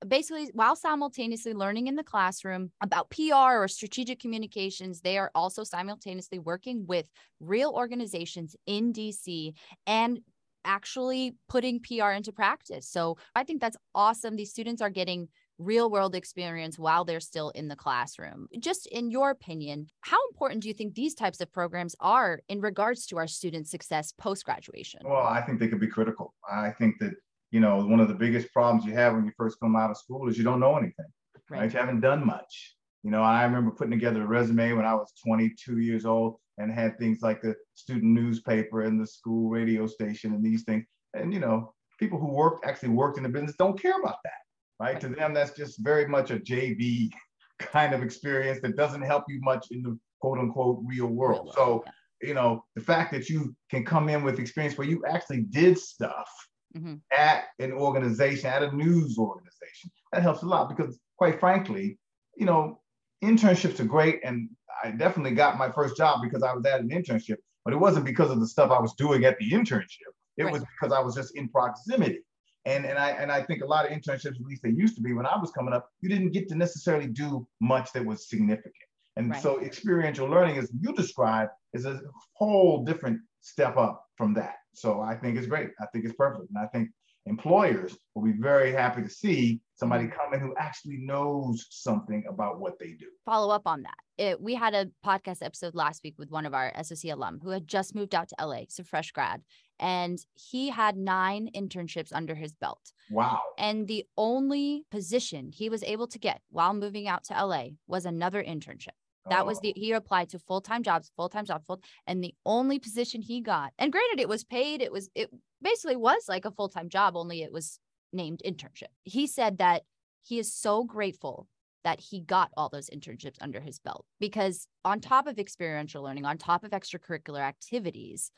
basically 0.06 0.50
while 0.52 0.76
simultaneously 0.76 1.54
learning 1.54 1.86
in 1.86 1.96
the 1.96 2.04
classroom 2.04 2.70
about 2.82 3.10
PR 3.10 3.62
or 3.62 3.68
strategic 3.68 4.20
communications, 4.20 5.00
they 5.00 5.16
are 5.16 5.30
also 5.34 5.64
simultaneously 5.64 6.38
working 6.38 6.84
with 6.86 7.08
real 7.40 7.70
organizations 7.70 8.54
in 8.66 8.92
DC 8.92 9.54
and 9.86 10.20
actually 10.66 11.36
putting 11.48 11.80
PR 11.80 12.10
into 12.10 12.32
practice. 12.32 12.88
So 12.90 13.16
I 13.34 13.44
think 13.44 13.60
that's 13.60 13.76
awesome. 13.94 14.36
These 14.36 14.50
students 14.50 14.82
are 14.82 14.90
getting 14.90 15.28
real 15.58 15.90
world 15.90 16.14
experience 16.14 16.78
while 16.78 17.04
they're 17.04 17.20
still 17.20 17.50
in 17.50 17.68
the 17.68 17.76
classroom. 17.76 18.46
Just 18.58 18.86
in 18.88 19.10
your 19.10 19.30
opinion, 19.30 19.86
how 20.02 20.18
important 20.28 20.62
do 20.62 20.68
you 20.68 20.74
think 20.74 20.94
these 20.94 21.14
types 21.14 21.40
of 21.40 21.50
programs 21.50 21.94
are 22.00 22.40
in 22.48 22.60
regards 22.60 23.06
to 23.06 23.16
our 23.16 23.26
student 23.26 23.66
success 23.66 24.12
post 24.12 24.44
graduation? 24.44 25.00
Well, 25.04 25.22
I 25.22 25.40
think 25.40 25.58
they 25.58 25.68
could 25.68 25.80
be 25.80 25.86
critical. 25.86 26.34
I 26.50 26.70
think 26.70 26.98
that, 27.00 27.12
you 27.50 27.60
know, 27.60 27.78
one 27.86 28.00
of 28.00 28.08
the 28.08 28.14
biggest 28.14 28.52
problems 28.52 28.84
you 28.84 28.92
have 28.92 29.14
when 29.14 29.24
you 29.24 29.32
first 29.36 29.58
come 29.60 29.76
out 29.76 29.90
of 29.90 29.96
school 29.96 30.28
is 30.28 30.36
you 30.36 30.44
don't 30.44 30.60
know 30.60 30.76
anything, 30.76 31.06
right? 31.48 31.60
right? 31.60 31.72
You 31.72 31.78
haven't 31.78 32.00
done 32.00 32.26
much. 32.26 32.76
You 33.02 33.10
know, 33.10 33.22
I 33.22 33.44
remember 33.44 33.70
putting 33.70 33.92
together 33.92 34.22
a 34.22 34.26
resume 34.26 34.72
when 34.72 34.84
I 34.84 34.94
was 34.94 35.12
22 35.24 35.78
years 35.78 36.04
old 36.04 36.36
and 36.58 36.72
had 36.72 36.98
things 36.98 37.18
like 37.22 37.42
the 37.42 37.54
student 37.74 38.12
newspaper 38.12 38.82
and 38.82 39.00
the 39.00 39.06
school 39.06 39.48
radio 39.48 39.86
station 39.86 40.32
and 40.32 40.44
these 40.44 40.64
things. 40.64 40.84
And 41.14 41.32
you 41.32 41.40
know, 41.40 41.72
people 41.98 42.18
who 42.18 42.32
worked 42.32 42.66
actually 42.66 42.90
worked 42.90 43.16
in 43.18 43.22
the 43.22 43.28
business 43.28 43.56
don't 43.58 43.80
care 43.80 43.98
about 44.00 44.18
that, 44.24 44.40
right? 44.80 45.00
To 45.00 45.08
them, 45.08 45.34
that's 45.34 45.52
just 45.52 45.82
very 45.82 46.06
much 46.06 46.30
a 46.30 46.36
JV 46.38 47.10
kind 47.58 47.94
of 47.94 48.02
experience 48.02 48.60
that 48.62 48.76
doesn't 48.76 49.02
help 49.02 49.24
you 49.28 49.40
much 49.40 49.66
in 49.70 49.82
the 49.82 49.98
quote 50.20 50.38
unquote 50.38 50.80
real 50.84 51.08
world. 51.08 51.52
So, 51.54 51.84
you 52.22 52.34
know, 52.34 52.64
the 52.74 52.82
fact 52.82 53.12
that 53.12 53.28
you 53.28 53.54
can 53.70 53.84
come 53.84 54.08
in 54.08 54.22
with 54.22 54.38
experience 54.38 54.76
where 54.78 54.88
you 54.88 55.02
actually 55.06 55.42
did 55.42 55.78
stuff 55.78 56.28
mm-hmm. 56.76 56.94
at 57.16 57.44
an 57.58 57.72
organization, 57.72 58.48
at 58.48 58.62
a 58.62 58.74
news 58.74 59.18
organization, 59.18 59.90
that 60.12 60.22
helps 60.22 60.42
a 60.42 60.46
lot 60.46 60.74
because 60.74 60.98
quite 61.18 61.40
frankly, 61.40 61.98
you 62.36 62.46
know, 62.46 62.80
internships 63.22 63.80
are 63.80 63.84
great 63.84 64.20
and 64.24 64.48
I 64.82 64.90
definitely 64.90 65.34
got 65.34 65.58
my 65.58 65.70
first 65.70 65.96
job 65.96 66.20
because 66.22 66.42
I 66.42 66.52
was 66.52 66.64
at 66.66 66.80
an 66.80 66.90
internship, 66.90 67.36
but 67.64 67.72
it 67.72 67.78
wasn't 67.78 68.04
because 68.04 68.30
of 68.30 68.40
the 68.40 68.46
stuff 68.46 68.70
I 68.70 68.80
was 68.80 68.94
doing 68.94 69.24
at 69.24 69.38
the 69.38 69.50
internship. 69.50 70.12
It 70.36 70.44
right. 70.44 70.52
was 70.52 70.62
because 70.62 70.92
I 70.92 71.00
was 71.00 71.14
just 71.14 71.34
in 71.36 71.48
proximity. 71.48 72.20
And, 72.66 72.84
and 72.84 72.98
I 72.98 73.10
and 73.10 73.30
I 73.30 73.42
think 73.42 73.62
a 73.62 73.66
lot 73.66 73.86
of 73.86 73.92
internships, 73.92 74.26
at 74.26 74.40
least 74.40 74.62
they 74.62 74.70
used 74.70 74.96
to 74.96 75.00
be 75.00 75.12
when 75.12 75.24
I 75.24 75.38
was 75.38 75.52
coming 75.52 75.72
up, 75.72 75.88
you 76.00 76.08
didn't 76.08 76.32
get 76.32 76.48
to 76.48 76.56
necessarily 76.56 77.06
do 77.06 77.46
much 77.60 77.92
that 77.92 78.04
was 78.04 78.28
significant. 78.28 78.74
And 79.16 79.30
right. 79.30 79.42
so 79.42 79.60
experiential 79.60 80.28
learning, 80.28 80.58
as 80.58 80.70
you 80.78 80.92
described, 80.92 81.52
is 81.72 81.86
a 81.86 82.00
whole 82.34 82.84
different 82.84 83.20
step 83.40 83.76
up 83.76 84.04
from 84.16 84.34
that. 84.34 84.56
So 84.74 85.00
I 85.00 85.14
think 85.14 85.38
it's 85.38 85.46
great. 85.46 85.70
I 85.80 85.86
think 85.92 86.04
it's 86.04 86.14
perfect. 86.16 86.50
And 86.50 86.58
I 86.58 86.66
think 86.66 86.90
employers 87.26 87.96
will 88.14 88.22
be 88.22 88.32
very 88.38 88.72
happy 88.72 89.02
to 89.02 89.08
see 89.08 89.60
somebody 89.74 90.04
mm-hmm. 90.04 90.16
come 90.16 90.34
in 90.34 90.40
who 90.40 90.54
actually 90.58 90.98
knows 90.98 91.66
something 91.70 92.24
about 92.28 92.60
what 92.60 92.78
they 92.78 92.92
do. 92.92 93.06
Follow 93.24 93.54
up 93.54 93.66
on 93.66 93.82
that. 93.82 93.94
It, 94.16 94.40
we 94.40 94.54
had 94.54 94.74
a 94.74 94.88
podcast 95.04 95.38
episode 95.42 95.74
last 95.74 96.02
week 96.02 96.14
with 96.18 96.30
one 96.30 96.46
of 96.46 96.54
our 96.54 96.72
SOC 96.82 97.10
alum 97.10 97.40
who 97.42 97.50
had 97.50 97.68
just 97.68 97.94
moved 97.94 98.14
out 98.14 98.28
to 98.28 98.46
LA, 98.46 98.62
so 98.68 98.82
fresh 98.82 99.12
grad, 99.12 99.42
and 99.78 100.18
he 100.34 100.70
had 100.70 100.96
nine 100.96 101.50
internships 101.54 102.12
under 102.12 102.34
his 102.34 102.54
belt. 102.54 102.92
Wow. 103.10 103.40
And 103.58 103.86
the 103.86 104.06
only 104.16 104.86
position 104.90 105.50
he 105.52 105.68
was 105.68 105.82
able 105.82 106.06
to 106.08 106.18
get 106.18 106.40
while 106.50 106.72
moving 106.72 107.08
out 107.08 107.24
to 107.24 107.34
LA 107.34 107.70
was 107.86 108.06
another 108.06 108.42
internship. 108.42 108.96
That 109.28 109.42
oh. 109.42 109.46
was 109.46 109.60
the 109.60 109.72
he 109.76 109.92
applied 109.92 110.28
to 110.30 110.38
full-time 110.38 110.82
jobs, 110.82 111.10
full-time 111.16 111.44
job, 111.44 111.64
full 111.66 111.80
and 112.06 112.22
the 112.22 112.34
only 112.44 112.78
position 112.78 113.22
he 113.22 113.40
got. 113.40 113.72
And 113.78 113.92
granted 113.92 114.20
it 114.20 114.28
was 114.28 114.44
paid, 114.44 114.80
it 114.80 114.92
was 114.92 115.10
it 115.14 115.30
basically 115.62 115.96
was 115.96 116.24
like 116.28 116.44
a 116.44 116.50
full-time 116.50 116.88
job 116.88 117.16
only 117.16 117.42
it 117.42 117.52
was 117.52 117.78
named 118.12 118.42
internship. 118.44 118.92
He 119.04 119.26
said 119.26 119.58
that 119.58 119.82
he 120.22 120.38
is 120.38 120.52
so 120.52 120.84
grateful 120.84 121.48
that 121.84 122.00
he 122.00 122.20
got 122.20 122.50
all 122.56 122.68
those 122.68 122.90
internships 122.90 123.36
under 123.40 123.60
his 123.60 123.78
belt 123.78 124.04
because 124.18 124.66
on 124.84 125.00
top 125.00 125.28
of 125.28 125.38
experiential 125.38 126.02
learning, 126.02 126.24
on 126.24 126.36
top 126.36 126.64
of 126.64 126.72
extracurricular 126.72 127.40
activities, 127.40 128.32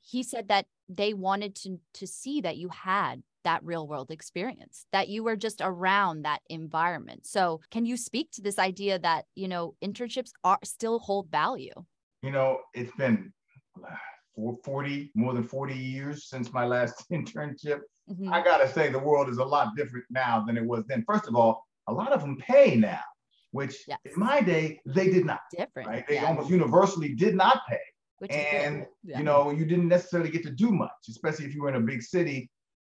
he 0.00 0.22
said 0.22 0.48
that 0.48 0.66
they 0.88 1.14
wanted 1.14 1.54
to 1.54 1.78
to 1.94 2.06
see 2.06 2.40
that 2.40 2.56
you 2.56 2.68
had 2.68 3.22
that 3.44 3.64
real 3.64 3.86
world 3.86 4.10
experience 4.10 4.86
that 4.92 5.08
you 5.08 5.22
were 5.22 5.36
just 5.36 5.60
around 5.62 6.22
that 6.22 6.40
environment 6.48 7.26
so 7.26 7.60
can 7.70 7.84
you 7.86 7.96
speak 7.96 8.30
to 8.30 8.42
this 8.42 8.58
idea 8.58 8.98
that 8.98 9.24
you 9.34 9.48
know 9.48 9.74
internships 9.82 10.30
are 10.44 10.58
still 10.64 10.98
hold 10.98 11.28
value 11.30 11.72
you 12.22 12.30
know 12.30 12.58
it's 12.74 12.92
been 12.96 13.32
40 14.64 15.10
more 15.14 15.34
than 15.34 15.44
40 15.44 15.74
years 15.74 16.28
since 16.28 16.52
my 16.52 16.64
last 16.64 17.04
internship 17.12 17.80
mm-hmm. 18.10 18.32
i 18.32 18.42
gotta 18.42 18.68
say 18.68 18.88
the 18.88 18.98
world 18.98 19.28
is 19.28 19.38
a 19.38 19.44
lot 19.44 19.76
different 19.76 20.04
now 20.10 20.44
than 20.46 20.56
it 20.56 20.64
was 20.64 20.84
then 20.86 21.04
first 21.06 21.26
of 21.28 21.34
all 21.34 21.64
a 21.88 21.92
lot 21.92 22.12
of 22.12 22.20
them 22.20 22.36
pay 22.36 22.76
now 22.76 23.00
which 23.52 23.84
yes. 23.88 23.98
in 24.04 24.12
my 24.16 24.40
day 24.40 24.80
they 24.86 25.10
did 25.10 25.24
not 25.24 25.40
different 25.56 25.88
right 25.88 26.06
they 26.08 26.14
yeah. 26.14 26.26
almost 26.26 26.48
universally 26.48 27.14
did 27.14 27.34
not 27.34 27.62
pay 27.68 27.78
which 28.18 28.30
and 28.32 28.86
yeah. 29.02 29.18
you 29.18 29.24
know 29.24 29.50
you 29.50 29.64
didn't 29.64 29.88
necessarily 29.88 30.30
get 30.30 30.42
to 30.42 30.50
do 30.50 30.70
much 30.70 30.90
especially 31.08 31.44
if 31.44 31.54
you 31.54 31.62
were 31.62 31.68
in 31.68 31.76
a 31.76 31.80
big 31.80 32.02
city 32.02 32.48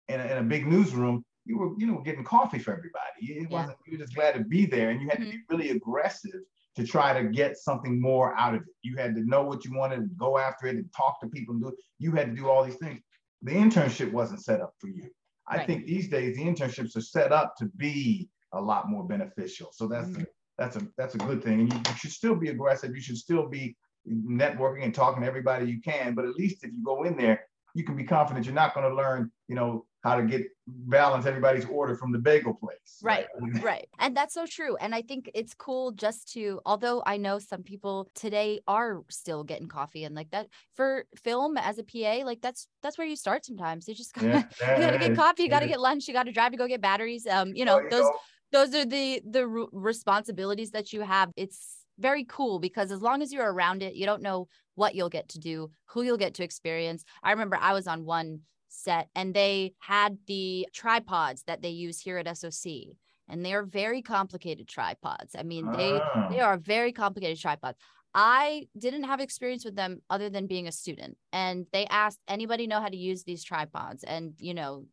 in 0.09 0.19
a, 0.19 0.23
in 0.23 0.37
a 0.37 0.43
big 0.43 0.67
newsroom 0.67 1.23
you 1.45 1.57
were 1.57 1.71
you 1.77 1.87
know 1.87 2.01
getting 2.01 2.23
coffee 2.23 2.59
for 2.59 2.71
everybody 2.71 2.99
it 3.21 3.47
yeah. 3.49 3.61
wasn't 3.61 3.77
you 3.85 3.97
were 3.97 4.03
just 4.03 4.15
glad 4.15 4.33
to 4.33 4.43
be 4.43 4.65
there 4.65 4.89
and 4.89 5.01
you 5.01 5.07
had 5.07 5.19
mm-hmm. 5.19 5.25
to 5.25 5.31
be 5.31 5.37
mm-hmm. 5.37 5.55
really 5.55 5.69
aggressive 5.69 6.41
to 6.75 6.85
try 6.85 7.19
to 7.19 7.27
get 7.29 7.57
something 7.57 7.99
more 7.99 8.37
out 8.37 8.53
of 8.53 8.61
it 8.61 8.67
you 8.81 8.95
had 8.97 9.15
to 9.15 9.21
know 9.21 9.43
what 9.43 9.63
you 9.63 9.73
wanted 9.73 9.99
and 9.99 10.17
go 10.17 10.37
after 10.37 10.67
it 10.67 10.75
and 10.75 10.85
talk 10.95 11.19
to 11.19 11.27
people 11.27 11.53
and 11.53 11.63
do 11.63 11.69
it 11.69 11.75
you 11.97 12.11
had 12.11 12.27
to 12.27 12.35
do 12.35 12.49
all 12.49 12.63
these 12.63 12.75
things 12.75 12.99
the 13.41 13.51
internship 13.51 14.11
wasn't 14.11 14.43
set 14.43 14.61
up 14.61 14.73
for 14.79 14.87
you 14.87 15.09
i 15.47 15.57
right. 15.57 15.67
think 15.67 15.85
these 15.85 16.09
days 16.09 16.35
the 16.35 16.43
internships 16.43 16.95
are 16.95 17.01
set 17.01 17.31
up 17.31 17.55
to 17.55 17.65
be 17.77 18.27
a 18.53 18.61
lot 18.61 18.89
more 18.89 19.05
beneficial 19.05 19.69
so 19.71 19.87
that's 19.87 20.09
mm-hmm. 20.09 20.23
that's 20.57 20.75
a 20.75 20.87
that's 20.97 21.15
a 21.15 21.19
good 21.19 21.43
thing 21.43 21.61
and 21.61 21.73
you, 21.73 21.79
you 21.79 21.95
should 21.95 22.11
still 22.11 22.35
be 22.35 22.49
aggressive 22.49 22.95
you 22.95 23.01
should 23.01 23.17
still 23.17 23.47
be 23.47 23.75
networking 24.07 24.83
and 24.83 24.93
talking 24.93 25.21
to 25.21 25.27
everybody 25.27 25.65
you 25.65 25.81
can. 25.81 26.13
But 26.15 26.25
at 26.25 26.35
least 26.35 26.63
if 26.63 26.71
you 26.71 26.83
go 26.83 27.03
in 27.03 27.17
there, 27.17 27.41
you 27.75 27.83
can 27.83 27.95
be 27.95 28.03
confident 28.03 28.45
you're 28.45 28.55
not 28.55 28.73
going 28.73 28.89
to 28.89 28.95
learn, 28.95 29.31
you 29.47 29.55
know, 29.55 29.85
how 30.03 30.15
to 30.15 30.23
get 30.23 30.43
balance 30.67 31.25
everybody's 31.25 31.65
order 31.65 31.95
from 31.95 32.11
the 32.11 32.17
bagel 32.17 32.53
place. 32.53 32.99
Right, 33.01 33.27
right. 33.61 33.87
And 33.99 34.15
that's 34.15 34.33
so 34.33 34.45
true. 34.45 34.77
And 34.77 34.95
I 34.95 35.01
think 35.01 35.29
it's 35.33 35.53
cool 35.53 35.91
just 35.91 36.31
to, 36.33 36.61
although 36.65 37.03
I 37.05 37.17
know 37.17 37.39
some 37.39 37.63
people 37.63 38.09
today 38.15 38.61
are 38.67 39.01
still 39.09 39.43
getting 39.43 39.67
coffee 39.67 40.05
and 40.05 40.15
like 40.15 40.31
that 40.31 40.47
for 40.75 41.05
film 41.15 41.57
as 41.57 41.79
a 41.79 41.83
PA, 41.83 42.25
like 42.25 42.41
that's 42.41 42.67
that's 42.81 42.97
where 42.97 43.07
you 43.07 43.15
start 43.15 43.45
sometimes. 43.45 43.87
You 43.87 43.95
just 43.95 44.13
gotta, 44.13 44.47
yeah, 44.61 44.75
you 44.77 44.85
gotta 44.85 44.99
get 44.99 45.15
coffee, 45.15 45.43
you 45.43 45.49
gotta 45.49 45.67
get 45.67 45.81
lunch, 45.81 46.07
you 46.07 46.13
gotta 46.13 46.31
drive 46.31 46.51
to 46.51 46.57
go 46.57 46.67
get 46.67 46.81
batteries. 46.81 47.27
Um, 47.27 47.53
you 47.53 47.65
know, 47.65 47.79
you 47.79 47.89
those 47.89 48.09
those 48.51 48.73
are 48.73 48.85
the 48.85 49.21
the 49.29 49.47
responsibilities 49.47 50.71
that 50.71 50.93
you 50.93 51.01
have. 51.01 51.31
It's 51.35 51.78
very 51.99 52.25
cool 52.25 52.59
because 52.59 52.91
as 52.91 53.01
long 53.01 53.21
as 53.21 53.31
you're 53.31 53.51
around 53.51 53.83
it, 53.83 53.95
you 53.95 54.05
don't 54.05 54.21
know 54.21 54.47
what 54.75 54.95
you'll 54.95 55.09
get 55.09 55.29
to 55.29 55.39
do, 55.39 55.71
who 55.85 56.01
you'll 56.03 56.17
get 56.17 56.33
to 56.35 56.43
experience. 56.43 57.03
I 57.21 57.31
remember 57.31 57.57
I 57.59 57.73
was 57.73 57.87
on 57.87 58.05
one 58.05 58.41
set 58.69 59.09
and 59.15 59.33
they 59.33 59.73
had 59.79 60.17
the 60.27 60.67
tripods 60.73 61.43
that 61.47 61.61
they 61.61 61.69
use 61.69 61.99
here 61.99 62.17
at 62.17 62.37
SOC 62.37 62.95
and 63.27 63.45
they 63.45 63.53
are 63.53 63.63
very 63.63 64.01
complicated 64.01 64.67
tripods. 64.67 65.35
I 65.37 65.43
mean, 65.43 65.71
they 65.71 65.99
they 66.29 66.39
ah. 66.39 66.47
are 66.47 66.57
very 66.57 66.91
complicated 66.91 67.39
tripods. 67.39 67.77
I 68.13 68.67
didn't 68.77 69.03
have 69.03 69.19
experience 69.19 69.63
with 69.63 69.75
them 69.75 70.01
other 70.09 70.29
than 70.29 70.47
being 70.47 70.67
a 70.67 70.71
student. 70.71 71.15
And 71.31 71.67
they 71.71 71.85
asked 71.85 72.19
anybody 72.27 72.65
know 72.65 72.81
how 72.81 72.87
to 72.89 72.97
use 72.97 73.23
these 73.23 73.43
tripods 73.43 74.03
and 74.03 74.33
you 74.39 74.53
know, 74.53 74.85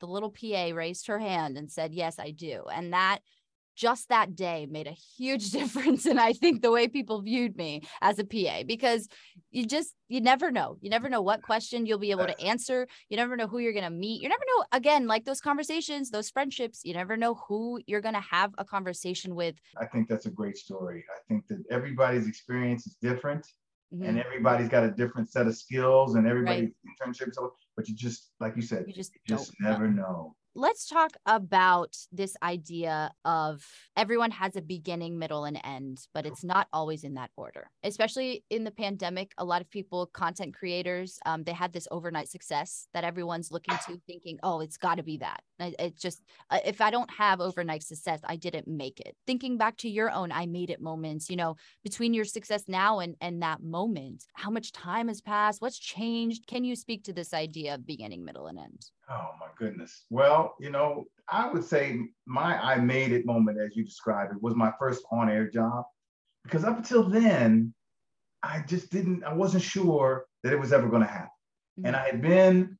the 0.00 0.06
little 0.06 0.30
PA 0.30 0.70
raised 0.74 1.06
her 1.06 1.18
hand 1.18 1.56
and 1.56 1.70
said, 1.70 1.94
"Yes, 1.94 2.18
I 2.18 2.30
do." 2.30 2.64
And 2.72 2.92
that 2.92 3.20
just 3.76 4.08
that 4.08 4.34
day 4.34 4.66
made 4.68 4.86
a 4.86 4.96
huge 5.16 5.50
difference 5.58 6.06
in 6.06 6.18
I 6.18 6.32
think 6.32 6.62
the 6.62 6.72
way 6.72 6.88
people 6.88 7.22
viewed 7.22 7.56
me 7.56 7.82
as 8.00 8.18
a 8.18 8.24
PA 8.24 8.62
because 8.66 9.08
you 9.50 9.66
just 9.66 9.94
you 10.08 10.20
never 10.20 10.50
know. 10.50 10.78
You 10.80 10.90
never 10.90 11.08
know 11.08 11.22
what 11.22 11.42
question 11.42 11.84
you'll 11.84 11.98
be 11.98 12.10
able 12.10 12.26
to 12.26 12.40
answer. 12.40 12.86
You 13.08 13.16
never 13.16 13.36
know 13.36 13.46
who 13.46 13.58
you're 13.58 13.72
going 13.72 13.84
to 13.84 13.90
meet. 13.90 14.22
You 14.22 14.28
never 14.28 14.42
know 14.56 14.64
again 14.72 15.06
like 15.06 15.24
those 15.24 15.40
conversations, 15.40 16.10
those 16.10 16.30
friendships, 16.30 16.80
you 16.84 16.94
never 16.94 17.16
know 17.16 17.34
who 17.48 17.80
you're 17.86 18.00
going 18.00 18.14
to 18.14 18.20
have 18.20 18.52
a 18.58 18.64
conversation 18.64 19.34
with. 19.34 19.56
I 19.80 19.86
think 19.86 20.08
that's 20.08 20.26
a 20.26 20.30
great 20.30 20.56
story. 20.56 21.04
I 21.14 21.18
think 21.28 21.46
that 21.48 21.62
everybody's 21.70 22.26
experience 22.26 22.86
is 22.86 22.96
different. 23.00 23.46
Mm-hmm. 23.94 24.04
and 24.04 24.18
everybody's 24.18 24.68
got 24.68 24.82
a 24.82 24.90
different 24.90 25.30
set 25.30 25.46
of 25.46 25.56
skills 25.56 26.16
and 26.16 26.26
everybody's 26.26 26.70
right. 26.84 27.08
internships 27.08 27.36
but 27.76 27.88
you 27.88 27.94
just 27.94 28.32
like 28.40 28.56
you 28.56 28.62
said 28.62 28.82
you 28.88 28.92
just, 28.92 29.14
you 29.14 29.20
just 29.24 29.52
never 29.60 29.86
know. 29.86 30.02
know 30.02 30.36
let's 30.56 30.86
talk 30.88 31.10
about 31.26 31.94
this 32.10 32.34
idea 32.42 33.12
of 33.24 33.64
everyone 33.96 34.30
has 34.30 34.56
a 34.56 34.62
beginning, 34.62 35.18
middle, 35.18 35.44
and 35.44 35.60
end, 35.62 36.06
but 36.14 36.24
it's 36.24 36.42
not 36.42 36.66
always 36.72 37.04
in 37.04 37.14
that 37.14 37.30
order. 37.36 37.70
Especially 37.84 38.42
in 38.48 38.64
the 38.64 38.70
pandemic, 38.70 39.32
a 39.36 39.44
lot 39.44 39.60
of 39.60 39.70
people, 39.70 40.06
content 40.06 40.54
creators, 40.54 41.18
um, 41.26 41.44
they 41.44 41.52
had 41.52 41.72
this 41.74 41.86
overnight 41.90 42.28
success 42.28 42.88
that 42.94 43.04
everyone's 43.04 43.52
looking 43.52 43.76
to, 43.86 44.00
thinking, 44.06 44.38
"Oh, 44.42 44.60
it's 44.60 44.78
got 44.78 44.96
to 44.96 45.02
be 45.02 45.18
that." 45.18 45.42
It's 45.60 46.00
just 46.00 46.22
uh, 46.50 46.60
if 46.64 46.80
I 46.80 46.90
don't 46.90 47.10
have 47.10 47.40
overnight 47.40 47.82
success, 47.82 48.20
I 48.24 48.36
didn't 48.36 48.66
make 48.66 48.98
it. 49.00 49.14
Thinking 49.26 49.58
back 49.58 49.76
to 49.78 49.90
your 49.90 50.10
own 50.10 50.32
"I 50.32 50.46
made 50.46 50.70
it" 50.70 50.80
moments, 50.80 51.28
you 51.28 51.36
know, 51.36 51.56
between 51.84 52.14
your 52.14 52.24
success 52.24 52.64
now 52.66 52.98
and 53.00 53.14
and 53.20 53.42
that 53.42 53.62
moment, 53.62 54.24
how 54.34 54.50
much 54.50 54.72
time 54.72 55.08
has 55.08 55.20
passed? 55.20 55.60
What's 55.60 55.78
changed? 55.78 56.46
Can 56.46 56.64
you 56.64 56.76
speak 56.76 57.04
to 57.04 57.12
this 57.12 57.34
idea 57.34 57.74
of 57.74 57.86
beginning, 57.86 58.24
middle, 58.24 58.46
and 58.46 58.58
end? 58.58 58.90
Oh 59.08 59.30
my 59.38 59.46
goodness. 59.56 60.04
Well, 60.10 60.56
you 60.58 60.70
know, 60.70 61.04
I 61.28 61.50
would 61.50 61.64
say 61.64 62.00
my 62.26 62.58
I 62.58 62.76
made 62.76 63.12
it 63.12 63.26
moment, 63.26 63.58
as 63.58 63.76
you 63.76 63.84
described 63.84 64.32
it, 64.34 64.42
was 64.42 64.54
my 64.54 64.72
first 64.78 65.04
on 65.10 65.28
air 65.28 65.48
job. 65.48 65.84
Because 66.44 66.64
up 66.64 66.76
until 66.76 67.02
then, 67.02 67.74
I 68.42 68.62
just 68.66 68.90
didn't, 68.90 69.24
I 69.24 69.32
wasn't 69.32 69.62
sure 69.62 70.26
that 70.42 70.52
it 70.52 70.60
was 70.60 70.72
ever 70.72 70.88
going 70.88 71.02
to 71.02 71.08
happen. 71.08 71.30
Mm-hmm. 71.78 71.86
And 71.86 71.96
I 71.96 72.06
had 72.06 72.22
been 72.22 72.78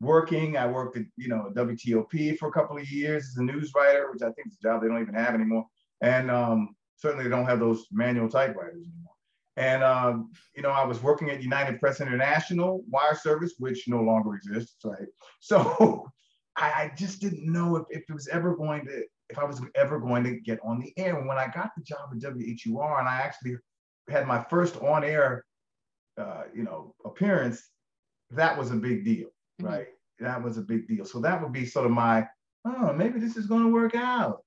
working, 0.00 0.56
I 0.56 0.66
worked 0.66 0.96
at, 0.96 1.04
you 1.16 1.28
know, 1.28 1.50
WTOP 1.54 2.38
for 2.38 2.48
a 2.48 2.52
couple 2.52 2.76
of 2.76 2.88
years 2.90 3.24
as 3.24 3.36
a 3.36 3.42
news 3.42 3.72
writer, 3.74 4.10
which 4.12 4.22
I 4.22 4.30
think 4.32 4.48
is 4.48 4.58
a 4.60 4.62
job 4.62 4.82
they 4.82 4.88
don't 4.88 5.02
even 5.02 5.14
have 5.14 5.34
anymore. 5.34 5.66
And 6.00 6.30
um, 6.30 6.76
certainly 6.96 7.24
they 7.24 7.30
don't 7.30 7.46
have 7.46 7.60
those 7.60 7.86
manual 7.90 8.28
typewriters 8.28 8.86
anymore. 8.86 9.14
And, 9.56 9.82
um, 9.82 10.30
you 10.54 10.62
know, 10.62 10.70
I 10.70 10.84
was 10.84 11.02
working 11.02 11.30
at 11.30 11.42
United 11.42 11.80
Press 11.80 12.00
International 12.00 12.84
wire 12.88 13.14
service, 13.14 13.54
which 13.58 13.88
no 13.88 14.00
longer 14.00 14.34
exists, 14.34 14.76
right? 14.84 15.08
So 15.40 16.06
I, 16.56 16.70
I 16.70 16.92
just 16.96 17.20
didn't 17.20 17.50
know 17.50 17.76
if, 17.76 17.84
if 17.90 18.04
it 18.08 18.12
was 18.12 18.28
ever 18.28 18.56
going 18.56 18.86
to, 18.86 19.02
if 19.28 19.38
I 19.38 19.44
was 19.44 19.60
ever 19.74 19.98
going 19.98 20.24
to 20.24 20.40
get 20.40 20.60
on 20.64 20.80
the 20.80 20.92
air. 20.96 21.18
And 21.18 21.28
when 21.28 21.38
I 21.38 21.48
got 21.48 21.70
the 21.76 21.82
job 21.82 22.10
at 22.12 22.20
WHUR 22.20 23.00
and 23.00 23.08
I 23.08 23.20
actually 23.20 23.56
had 24.08 24.26
my 24.26 24.42
first 24.44 24.76
on 24.76 25.04
air, 25.04 25.44
uh, 26.16 26.44
you 26.54 26.62
know, 26.62 26.94
appearance, 27.04 27.62
that 28.30 28.56
was 28.56 28.70
a 28.70 28.76
big 28.76 29.04
deal, 29.04 29.28
mm-hmm. 29.60 29.66
right? 29.66 29.86
That 30.20 30.42
was 30.42 30.58
a 30.58 30.62
big 30.62 30.86
deal. 30.86 31.04
So 31.04 31.20
that 31.20 31.42
would 31.42 31.52
be 31.52 31.66
sort 31.66 31.86
of 31.86 31.92
my, 31.92 32.26
oh, 32.64 32.92
maybe 32.92 33.18
this 33.18 33.36
is 33.36 33.46
going 33.46 33.62
to 33.64 33.72
work 33.72 33.94
out 33.94 34.42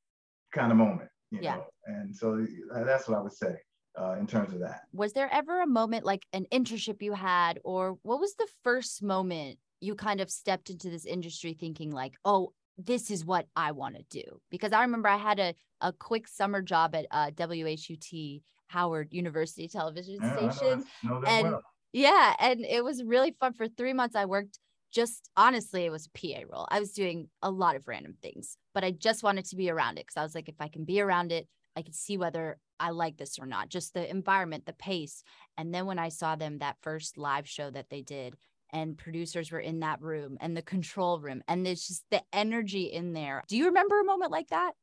kind 0.53 0.72
of 0.72 0.77
moment, 0.77 1.10
you 1.31 1.39
yeah. 1.41 1.55
know? 1.55 1.65
And 1.86 2.15
so 2.15 2.45
that's 2.86 3.07
what 3.07 3.17
I 3.17 3.22
would 3.22 3.33
say 3.33 3.57
uh, 4.00 4.16
in 4.20 4.28
terms 4.28 4.54
of 4.54 4.60
that. 4.60 4.82
Was 4.94 5.14
there 5.14 5.32
ever 5.32 5.62
a 5.62 5.68
moment 5.68 6.06
like 6.06 6.24
an 6.34 6.46
internship 6.52 7.02
you 7.02 7.14
had, 7.14 7.60
or 7.64 7.98
what 8.04 8.20
was 8.20 8.36
the 8.36 8.48
first 8.64 9.04
moment 9.04 9.60
you 9.82 9.96
kind 9.96 10.22
of 10.22 10.32
stepped 10.32 10.70
into 10.70 10.90
this 10.90 11.06
industry 11.06 11.56
thinking 11.60 11.92
like, 11.92 12.14
oh, 12.26 12.54
this 12.78 13.12
is 13.12 13.26
what 13.26 13.48
I 13.56 13.72
want 13.72 13.96
to 13.96 14.04
do? 14.10 14.24
Because 14.50 14.72
I 14.72 14.82
remember 14.82 15.10
I 15.10 15.18
had 15.18 15.40
a, 15.40 15.54
a 15.82 15.94
quick 15.94 16.28
summer 16.28 16.62
job 16.62 16.96
at 16.96 17.06
uh, 17.12 17.32
WHUT 17.38 18.42
Howard 18.68 19.10
University 19.12 19.68
television 19.68 20.18
yeah, 20.22 20.50
station. 20.50 20.84
and 21.28 21.52
well. 21.52 21.62
yeah, 21.92 22.34
and 22.40 22.62
it 22.66 22.84
was 22.84 23.04
really 23.04 23.36
fun. 23.40 23.54
For 23.54 23.68
three 23.68 23.94
months, 23.94 24.16
I 24.16 24.26
worked 24.26 24.60
just 24.92 25.30
honestly, 25.36 25.86
it 25.86 25.92
was 25.92 26.08
a 26.08 26.18
PA 26.18 26.44
role. 26.50 26.68
I 26.70 26.80
was 26.80 26.94
doing 26.94 27.28
a 27.42 27.50
lot 27.50 27.76
of 27.76 27.88
random 27.88 28.16
things, 28.22 28.58
but 28.74 28.84
I 28.84 28.92
just 28.92 29.24
wanted 29.24 29.46
to 29.46 29.56
be 29.56 29.70
around 29.70 29.98
it 29.98 30.06
because 30.06 30.18
I 30.18 30.24
was 30.24 30.36
like, 30.36 30.50
if 30.50 30.56
I 30.60 30.68
can 30.68 30.86
be 30.86 31.02
around 31.02 31.32
it, 31.32 31.48
I 31.75 31.82
could 31.82 31.96
see 31.96 32.18
whether 32.18 32.58
I 32.80 32.92
like 32.92 33.18
this 33.18 33.39
or 33.39 33.46
not, 33.46 33.70
just 33.70 33.94
the 33.94 34.10
environment, 34.10 34.65
the 34.65 34.74
pace. 34.74 35.24
And 35.58 35.74
then 35.74 35.86
when 35.86 36.00
I 36.00 36.10
saw 36.10 36.36
them 36.36 36.60
that 36.60 36.77
first 36.82 37.18
live 37.18 37.48
show 37.48 37.70
that 37.72 37.89
they 37.89 38.01
did, 38.01 38.36
and 38.74 38.98
producers 38.98 39.51
were 39.51 39.60
in 39.60 39.82
that 39.82 40.01
room 40.01 40.38
and 40.42 40.58
the 40.58 40.62
control 40.63 41.20
room 41.20 41.44
and 41.48 41.63
there's 41.63 41.88
just 41.88 42.03
the 42.10 42.24
energy 42.34 42.86
in 42.86 43.13
there. 43.13 43.44
Do 43.48 43.56
you 43.56 43.68
remember 43.68 44.01
a 44.01 44.03
moment 44.03 44.32
like 44.32 44.48
that? 44.48 44.74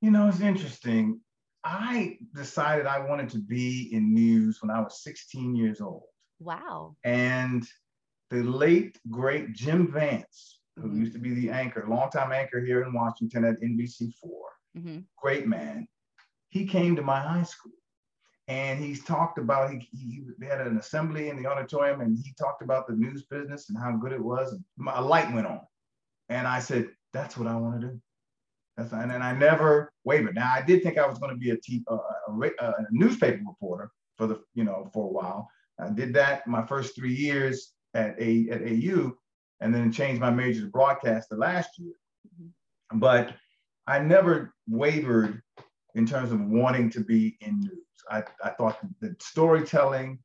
You 0.00 0.10
know, 0.10 0.28
it's 0.28 0.40
interesting. 0.40 1.20
I 1.62 2.16
decided 2.34 2.86
I 2.86 2.98
wanted 2.98 3.28
to 3.30 3.38
be 3.38 3.90
in 3.92 4.12
news 4.12 4.58
when 4.60 4.70
I 4.70 4.80
was 4.80 5.02
16 5.04 5.54
years 5.54 5.80
old. 5.80 6.04
Wow. 6.40 6.96
And 7.04 7.64
the 8.30 8.42
late, 8.42 8.98
great 9.10 9.52
Jim 9.52 9.92
Vance, 9.92 10.58
who 10.76 10.88
mm-hmm. 10.88 11.00
used 11.00 11.12
to 11.12 11.20
be 11.20 11.34
the 11.34 11.50
anchor, 11.50 11.86
longtime 11.88 12.32
anchor 12.32 12.64
here 12.64 12.82
in 12.82 12.92
Washington 12.92 13.44
at 13.44 13.60
NBC4, 13.60 14.12
mm-hmm. 14.76 14.98
great 15.20 15.46
man, 15.46 15.86
he 16.52 16.66
came 16.66 16.94
to 16.94 17.02
my 17.02 17.18
high 17.18 17.42
school. 17.42 17.72
And 18.46 18.78
he's 18.78 19.02
talked 19.04 19.38
about 19.38 19.70
he, 19.70 19.88
he 19.90 20.22
had 20.44 20.60
an 20.60 20.76
assembly 20.76 21.30
in 21.30 21.42
the 21.42 21.48
auditorium 21.48 22.02
and 22.02 22.18
he 22.22 22.34
talked 22.38 22.60
about 22.60 22.86
the 22.86 22.94
news 22.94 23.24
business 23.24 23.68
and 23.68 23.78
how 23.78 23.92
good 23.92 24.12
it 24.12 24.22
was. 24.22 24.52
And 24.52 24.62
my 24.76 25.00
light 25.00 25.32
went 25.32 25.46
on. 25.46 25.60
And 26.28 26.46
i 26.46 26.58
said 26.58 26.90
that's 27.12 27.36
what 27.36 27.48
i 27.48 27.56
want 27.56 27.80
to 27.80 27.86
do. 27.88 28.00
That's 28.76 28.92
and 28.92 29.10
then 29.10 29.22
i 29.22 29.32
never 29.32 29.92
wavered. 30.04 30.34
Now 30.34 30.52
i 30.54 30.60
did 30.60 30.82
think 30.82 30.98
i 30.98 31.06
was 31.06 31.18
going 31.18 31.32
to 31.32 31.38
be 31.38 31.50
a, 31.50 31.56
t- 31.56 31.84
a, 31.88 31.94
a, 31.94 32.50
a 32.60 32.86
newspaper 32.90 33.40
reporter 33.46 33.90
for 34.18 34.26
the 34.26 34.40
you 34.54 34.64
know 34.64 34.90
for 34.92 35.08
a 35.08 35.12
while. 35.12 35.48
I 35.80 35.88
did 35.90 36.12
that 36.14 36.46
my 36.46 36.66
first 36.66 36.94
three 36.94 37.14
years 37.14 37.72
at 37.94 38.20
a 38.20 38.48
at 38.50 38.62
au 38.62 39.12
and 39.60 39.74
then 39.74 39.92
changed 39.92 40.20
my 40.20 40.30
major 40.30 40.62
to 40.62 40.66
broadcaster 40.66 41.36
last 41.36 41.78
year. 41.78 41.94
Mm-hmm. 42.26 42.98
but 42.98 43.34
i 43.86 43.98
never 43.98 44.52
wavered 44.68 45.42
in 45.94 46.06
terms 46.06 46.32
of 46.32 46.40
wanting 46.40 46.90
to 46.90 47.00
be 47.00 47.36
in 47.40 47.60
news 47.60 47.82
I, 48.10 48.22
I 48.42 48.50
thought 48.50 48.78
the 49.00 49.14
storytelling 49.20 50.18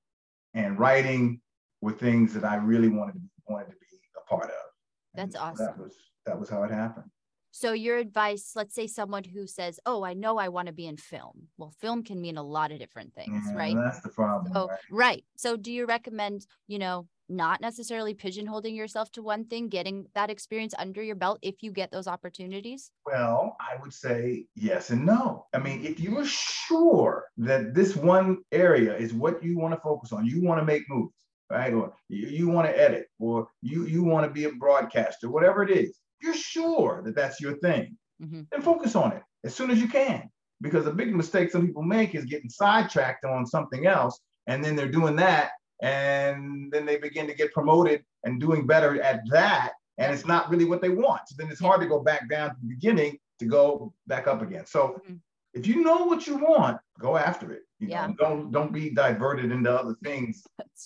and 0.53 0.79
writing 0.79 1.41
were 1.81 1.93
things 1.93 2.33
that 2.33 2.43
I 2.43 2.55
really 2.55 2.89
wanted 2.89 3.13
to 3.13 3.19
be, 3.19 3.29
wanted 3.47 3.67
to 3.67 3.77
be 3.79 3.87
a 4.17 4.27
part 4.27 4.45
of. 4.45 4.65
That's 5.13 5.35
and 5.35 5.43
awesome. 5.43 5.65
That 5.65 5.77
was 5.77 5.95
that 6.25 6.39
was 6.39 6.49
how 6.49 6.63
it 6.63 6.71
happened. 6.71 7.09
So 7.51 7.71
your 7.71 7.97
advice, 7.97 8.51
let's 8.55 8.75
say 8.75 8.87
someone 8.87 9.23
who 9.23 9.47
says, 9.47 9.79
"Oh, 9.85 10.03
I 10.03 10.13
know 10.13 10.37
I 10.37 10.49
want 10.49 10.67
to 10.67 10.73
be 10.73 10.85
in 10.85 10.97
film." 10.97 11.47
Well, 11.57 11.73
film 11.79 12.03
can 12.03 12.21
mean 12.21 12.37
a 12.37 12.43
lot 12.43 12.71
of 12.71 12.79
different 12.79 13.13
things, 13.13 13.45
yeah, 13.47 13.57
right? 13.57 13.75
That's 13.75 14.01
the 14.01 14.09
problem. 14.09 14.53
So, 14.53 14.67
right? 14.67 14.79
right. 14.91 15.25
So 15.37 15.57
do 15.57 15.71
you 15.71 15.85
recommend, 15.85 16.45
you 16.67 16.77
know, 16.77 17.07
not 17.29 17.61
necessarily 17.61 18.13
pigeonholing 18.13 18.75
yourself 18.75 19.11
to 19.11 19.21
one 19.21 19.45
thing, 19.45 19.67
getting 19.67 20.07
that 20.15 20.29
experience 20.29 20.73
under 20.77 21.01
your 21.03 21.15
belt 21.15 21.39
if 21.41 21.55
you 21.61 21.71
get 21.71 21.91
those 21.91 22.07
opportunities? 22.07 22.91
Well, 23.05 23.55
I 23.59 23.81
would 23.81 23.93
say 23.93 24.45
yes 24.55 24.89
and 24.89 25.05
no. 25.05 25.45
I 25.53 25.59
mean, 25.59 25.85
if 25.85 25.99
you 25.99 26.17
are 26.17 26.25
sure 26.25 27.25
that 27.37 27.73
this 27.73 27.95
one 27.95 28.39
area 28.51 28.95
is 28.95 29.13
what 29.13 29.43
you 29.43 29.57
want 29.57 29.73
to 29.73 29.81
focus 29.81 30.11
on, 30.11 30.25
you 30.25 30.41
want 30.41 30.59
to 30.59 30.65
make 30.65 30.83
movies, 30.89 31.13
right? 31.49 31.73
Or 31.73 31.93
you, 32.09 32.27
you 32.27 32.47
want 32.47 32.67
to 32.67 32.79
edit, 32.79 33.07
or 33.19 33.47
you, 33.61 33.85
you 33.85 34.03
want 34.03 34.25
to 34.25 34.31
be 34.31 34.45
a 34.45 34.51
broadcaster, 34.51 35.29
whatever 35.29 35.63
it 35.63 35.69
is, 35.69 35.99
you're 36.21 36.33
sure 36.33 37.01
that 37.05 37.15
that's 37.15 37.39
your 37.39 37.57
thing, 37.57 37.97
mm-hmm. 38.21 38.41
then 38.51 38.61
focus 38.61 38.95
on 38.95 39.11
it 39.11 39.21
as 39.43 39.53
soon 39.55 39.69
as 39.71 39.79
you 39.79 39.87
can. 39.87 40.29
Because 40.59 40.87
a 40.87 40.91
big 40.91 41.15
mistake 41.15 41.51
some 41.51 41.67
people 41.67 41.83
make 41.83 42.15
is 42.15 42.25
getting 42.25 42.49
sidetracked 42.49 43.25
on 43.25 43.45
something 43.45 43.85
else, 43.85 44.19
and 44.47 44.63
then 44.63 44.75
they're 44.75 44.87
doing 44.87 45.15
that 45.17 45.51
and 45.81 46.71
then 46.71 46.85
they 46.85 46.97
begin 46.97 47.27
to 47.27 47.33
get 47.33 47.53
promoted 47.53 48.03
and 48.23 48.39
doing 48.39 48.65
better 48.65 49.01
at 49.01 49.21
that. 49.29 49.73
And 49.97 50.13
it's 50.13 50.27
not 50.27 50.49
really 50.49 50.65
what 50.65 50.81
they 50.81 50.89
want. 50.89 51.21
So 51.27 51.35
then 51.37 51.49
it's 51.49 51.61
hard 51.61 51.81
to 51.81 51.87
go 51.87 51.99
back 51.99 52.29
down 52.29 52.49
to 52.49 52.55
the 52.61 52.67
beginning 52.67 53.17
to 53.39 53.45
go 53.45 53.93
back 54.05 54.27
up 54.27 54.41
again. 54.41 54.65
So 54.65 54.99
mm-hmm. 54.99 55.15
if 55.53 55.65
you 55.65 55.83
know 55.83 56.05
what 56.05 56.27
you 56.27 56.37
want 56.37 56.79
go 56.99 57.17
after 57.17 57.51
it. 57.51 57.63
You 57.79 57.89
yeah. 57.89 58.07
know 58.07 58.13
don't 58.17 58.51
don't 58.51 58.73
be 58.73 58.89
diverted 58.89 59.51
into 59.51 59.71
other 59.71 59.95
things 60.03 60.43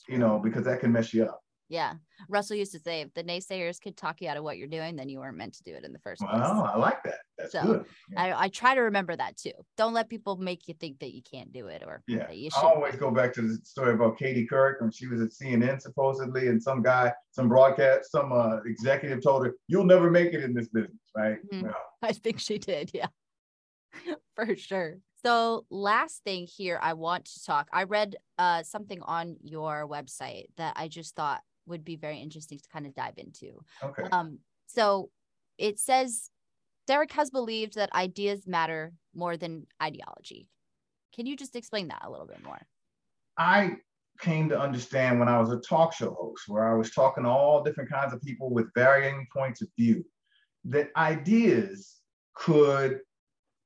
you 0.08 0.18
know 0.18 0.40
because 0.40 0.66
that 0.66 0.80
can 0.82 0.92
mess 0.92 1.14
you 1.14 1.26
up 1.26 1.42
yeah. 1.72 1.94
Russell 2.28 2.58
used 2.58 2.74
to 2.74 2.80
say 2.80 3.00
if 3.00 3.14
the 3.14 3.24
naysayers 3.24 3.80
could 3.82 3.96
talk 3.96 4.20
you 4.20 4.28
out 4.28 4.36
of 4.36 4.44
what 4.44 4.58
you're 4.58 4.68
doing, 4.68 4.98
then 4.98 5.08
you 5.08 5.20
weren't 5.20 5.38
meant 5.38 5.54
to 5.54 5.64
do 5.64 5.74
it 5.74 5.86
in 5.86 5.94
the 5.94 6.00
first 6.00 6.22
place. 6.22 6.34
Well, 6.34 6.70
I 6.72 6.78
like 6.78 7.02
that. 7.04 7.20
That's 7.38 7.54
so 7.54 7.64
good. 7.64 7.86
Yeah. 8.12 8.22
I, 8.22 8.44
I 8.44 8.48
try 8.50 8.76
to 8.76 8.82
remember 8.82 9.16
that 9.16 9.38
too. 9.38 9.54
Don't 9.78 9.94
let 9.94 10.10
people 10.10 10.36
make 10.36 10.68
you 10.68 10.74
think 10.74 11.00
that 11.00 11.16
you 11.16 11.22
can't 11.24 11.54
do 11.54 11.68
it 11.68 11.82
or 11.88 12.04
yeah. 12.08 12.30
you 12.30 12.50
should. 12.52 12.60
I 12.60 12.74
always 12.74 12.98
go 12.98 13.10
back 13.10 13.32
to 13.36 13.42
the 13.42 13.58
story 13.64 13.94
about 13.94 14.20
Katie 14.20 14.46
Couric 14.46 14.82
when 14.82 14.92
she 14.92 15.08
was 15.08 15.22
at 15.22 15.30
CNN 15.30 15.82
supposedly, 15.82 16.50
and 16.50 16.62
some 16.62 16.82
guy, 16.82 17.14
some 17.32 17.48
broadcast, 17.48 18.12
some 18.12 18.34
uh, 18.34 18.58
executive 18.66 19.24
told 19.24 19.46
her, 19.46 19.56
"You'll 19.68 19.86
never 19.86 20.12
make 20.12 20.34
it 20.34 20.44
in 20.44 20.54
this 20.54 20.68
business," 20.68 21.00
right? 21.16 21.38
Mm-hmm. 21.54 21.68
Well, 21.68 21.76
I 22.02 22.12
think 22.12 22.42
she 22.42 22.58
did. 22.58 22.92
Yeah, 22.94 23.08
for 24.36 24.58
sure. 24.58 24.98
So, 25.24 25.66
last 25.70 26.24
thing 26.24 26.48
here, 26.48 26.80
I 26.82 26.94
want 26.94 27.26
to 27.26 27.44
talk. 27.46 27.70
I 27.72 27.84
read 27.84 28.16
uh, 28.38 28.64
something 28.64 29.02
on 29.04 29.38
your 29.42 29.88
website 29.88 30.46
that 30.58 30.74
I 30.76 30.88
just 30.88 31.16
thought 31.16 31.42
would 31.72 31.84
be 31.84 31.96
very 31.96 32.20
interesting 32.20 32.60
to 32.60 32.70
kind 32.72 32.86
of 32.86 32.94
dive 32.94 33.18
into. 33.18 33.60
Okay. 33.84 34.04
Um, 34.12 34.40
so 34.68 35.10
it 35.58 35.80
says 35.80 36.30
Derek 36.86 37.12
has 37.14 37.30
believed 37.30 37.76
that 37.76 37.94
ideas 37.94 38.48
matter 38.48 38.94
more 39.16 39.38
than 39.38 39.66
ideology. 39.82 40.50
Can 41.16 41.26
you 41.26 41.36
just 41.36 41.56
explain 41.56 41.88
that 41.88 42.04
a 42.04 42.12
little 42.12 42.28
bit 42.28 42.44
more? 42.44 42.62
I 43.38 43.78
came 44.20 44.50
to 44.50 44.60
understand 44.60 45.20
when 45.20 45.28
I 45.28 45.40
was 45.40 45.52
a 45.52 45.60
talk 45.60 45.94
show 45.94 46.14
host, 46.14 46.44
where 46.48 46.72
I 46.72 46.76
was 46.76 46.92
talking 46.92 47.24
to 47.24 47.30
all 47.30 47.64
different 47.64 47.90
kinds 47.90 48.14
of 48.14 48.22
people 48.22 48.50
with 48.50 48.74
varying 48.76 49.28
points 49.36 49.62
of 49.62 49.70
view, 49.78 50.06
that 50.66 50.90
ideas 50.96 51.98
could 52.36 53.00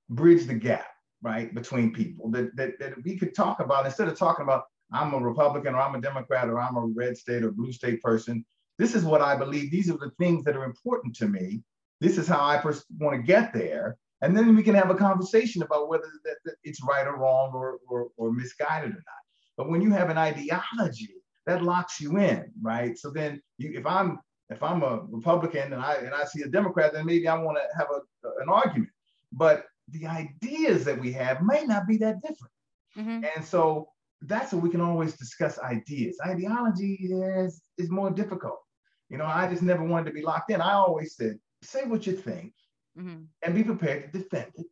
bridge 0.10 0.46
the 0.46 0.54
gap, 0.54 0.88
right, 1.22 1.54
between 1.54 1.94
people. 1.94 2.32
That, 2.32 2.56
that, 2.56 2.80
that 2.80 3.04
we 3.04 3.18
could 3.18 3.36
talk 3.36 3.60
about, 3.60 3.86
instead 3.86 4.08
of 4.08 4.18
talking 4.18 4.44
about 4.44 4.63
I'm 4.91 5.13
a 5.13 5.19
Republican 5.19 5.76
or 5.76 5.80
I'm 5.80 5.95
a 5.95 6.02
Democrat 6.02 6.50
or 6.50 6.60
I'm 6.60 6.78
a 6.78 6.86
red 6.86 7.17
state 7.17 7.43
or 7.43 7.52
blue 7.52 7.71
state 7.71 8.02
person. 8.02 8.45
This 8.78 8.93
is 8.93 9.04
what 9.04 9.21
I 9.21 9.36
believe. 9.36 9.71
These 9.71 9.89
are 9.89 9.98
the 9.98 10.12
things 10.19 10.43
that 10.45 10.56
are 10.56 10.63
important 10.65 11.15
to 11.17 11.28
me. 11.28 11.63
This 12.02 12.17
is 12.17 12.28
how 12.28 12.43
I 12.43 12.58
pers- 12.58 12.86
want 13.00 13.15
to 13.15 13.24
get 13.24 13.54
there. 13.54 13.98
And 14.21 14.36
then 14.36 14.56
we 14.56 14.63
can 14.63 14.76
have 14.76 14.89
a 14.89 14.95
conversation 14.95 15.62
about 15.62 15.89
whether 15.89 16.10
that, 16.24 16.38
that 16.45 16.56
it's 16.63 16.84
right 16.84 17.08
or 17.08 17.17
wrong 17.17 17.52
or, 17.54 17.78
or, 17.88 18.10
or 18.17 18.32
misguided 18.32 18.91
or 18.91 18.93
not. 18.93 19.24
But 19.58 19.69
when 19.69 19.82
you 19.82 19.91
have 19.91 20.10
an 20.10 20.17
ideology, 20.17 21.15
that 21.45 21.63
locks 21.63 22.02
you 22.02 22.17
in, 22.17 22.52
right? 22.62 22.98
So 22.98 23.12
then 23.12 23.41
you, 23.58 23.71
if 23.78 23.86
I'm 23.86 24.19
if 24.50 24.62
I'm 24.62 24.84
a 24.84 25.06
Republican 25.10 25.74
and 25.74 25.82
I 25.82 25.95
and 25.95 26.13
I 26.13 26.26
see 26.26 26.41
a 26.41 26.48
Democrat, 26.48 26.93
then 26.93 27.06
maybe 27.06 27.28
I 27.28 27.38
want 27.38 27.58
to 27.58 27.78
have 27.78 27.88
a, 27.91 28.41
an 28.41 28.50
argument. 28.50 28.91
But 29.32 29.65
the 29.89 30.08
ideas 30.08 30.86
that 30.86 31.00
we 31.00 31.12
have 31.13 31.41
may 31.43 31.63
not 31.65 31.88
be 31.88 31.98
that 31.98 32.21
different. 32.21 32.54
Mm-hmm. 32.98 33.26
And 33.36 33.45
so 33.45 33.89
that's 34.21 34.54
what 34.54 34.63
we 34.63 34.69
can 34.69 34.82
always 34.82 35.15
discuss 35.15 35.60
ideas. 35.60 36.17
Ideology 36.25 36.95
is 37.01 37.62
is 37.78 37.89
more 37.89 38.12
difficult. 38.12 38.60
You 39.10 39.17
know, 39.17 39.25
I 39.25 39.47
just 39.47 39.62
never 39.62 39.84
wanted 39.84 40.06
to 40.06 40.13
be 40.13 40.21
locked 40.21 40.51
in. 40.51 40.62
I 40.62 40.73
always 40.73 41.15
said, 41.15 41.38
say 41.62 41.86
what 41.86 42.08
you 42.08 42.13
think 42.13 42.54
mm-hmm. 42.97 43.23
and 43.43 43.56
be 43.56 43.63
prepared 43.63 44.12
to 44.12 44.19
defend 44.19 44.51
it. 44.56 44.65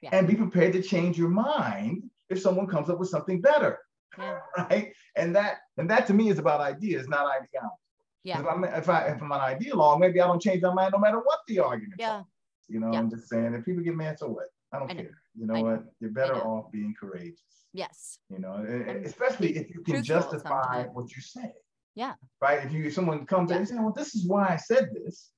Yeah. 0.00 0.10
And 0.12 0.26
be 0.26 0.34
prepared 0.34 0.72
to 0.74 0.82
change 0.82 1.18
your 1.18 1.28
mind 1.28 2.02
if 2.28 2.40
someone 2.40 2.66
comes 2.66 2.90
up 2.90 2.98
with 2.98 3.08
something 3.08 3.40
better. 3.40 3.78
Yeah. 4.18 4.38
Right. 4.56 4.92
And 5.16 5.34
that 5.34 5.56
and 5.76 5.90
that 5.90 6.06
to 6.06 6.14
me 6.14 6.28
is 6.28 6.38
about 6.38 6.60
ideas, 6.60 7.08
not 7.08 7.26
ideology. 7.26 7.74
Yeah. 8.22 8.40
If, 8.40 8.46
I'm, 8.46 8.64
if, 8.64 8.88
I, 8.88 9.06
if 9.08 9.20
I'm 9.20 9.32
an 9.32 9.40
ideologue, 9.40 10.00
maybe 10.00 10.20
I 10.20 10.26
don't 10.26 10.40
change 10.40 10.62
my 10.62 10.72
mind 10.72 10.92
no 10.92 10.98
matter 10.98 11.18
what 11.18 11.40
the 11.46 11.58
argument. 11.58 11.96
Yeah. 11.98 12.22
You 12.68 12.80
know, 12.80 12.90
yeah. 12.92 12.98
I'm 12.98 13.10
just 13.10 13.28
saying 13.28 13.52
if 13.52 13.64
people 13.64 13.82
get 13.82 13.94
mad, 13.94 14.18
so 14.18 14.28
what? 14.28 14.46
I 14.72 14.78
don't 14.78 14.90
I 14.90 14.94
care. 14.94 15.10
You 15.36 15.46
know, 15.46 15.54
know, 15.54 15.62
what? 15.62 15.84
You're 16.00 16.10
better 16.10 16.36
off 16.36 16.70
being 16.70 16.94
courageous. 16.98 17.40
Yes. 17.72 18.18
You 18.30 18.38
know, 18.38 18.54
and 18.54 19.04
especially 19.04 19.56
if 19.56 19.74
you 19.74 19.82
can 19.82 20.02
justify 20.02 20.84
what 20.92 21.14
you 21.14 21.20
say. 21.20 21.52
Yeah. 21.94 22.14
Right. 22.40 22.64
If 22.64 22.72
you 22.72 22.84
if 22.84 22.94
someone 22.94 23.26
comes 23.26 23.50
yeah. 23.50 23.58
and 23.58 23.68
say, 23.68 23.74
"Well, 23.76 23.92
this 23.92 24.14
is 24.14 24.26
why 24.26 24.48
I 24.48 24.56
said 24.56 24.90
this," 24.94 25.30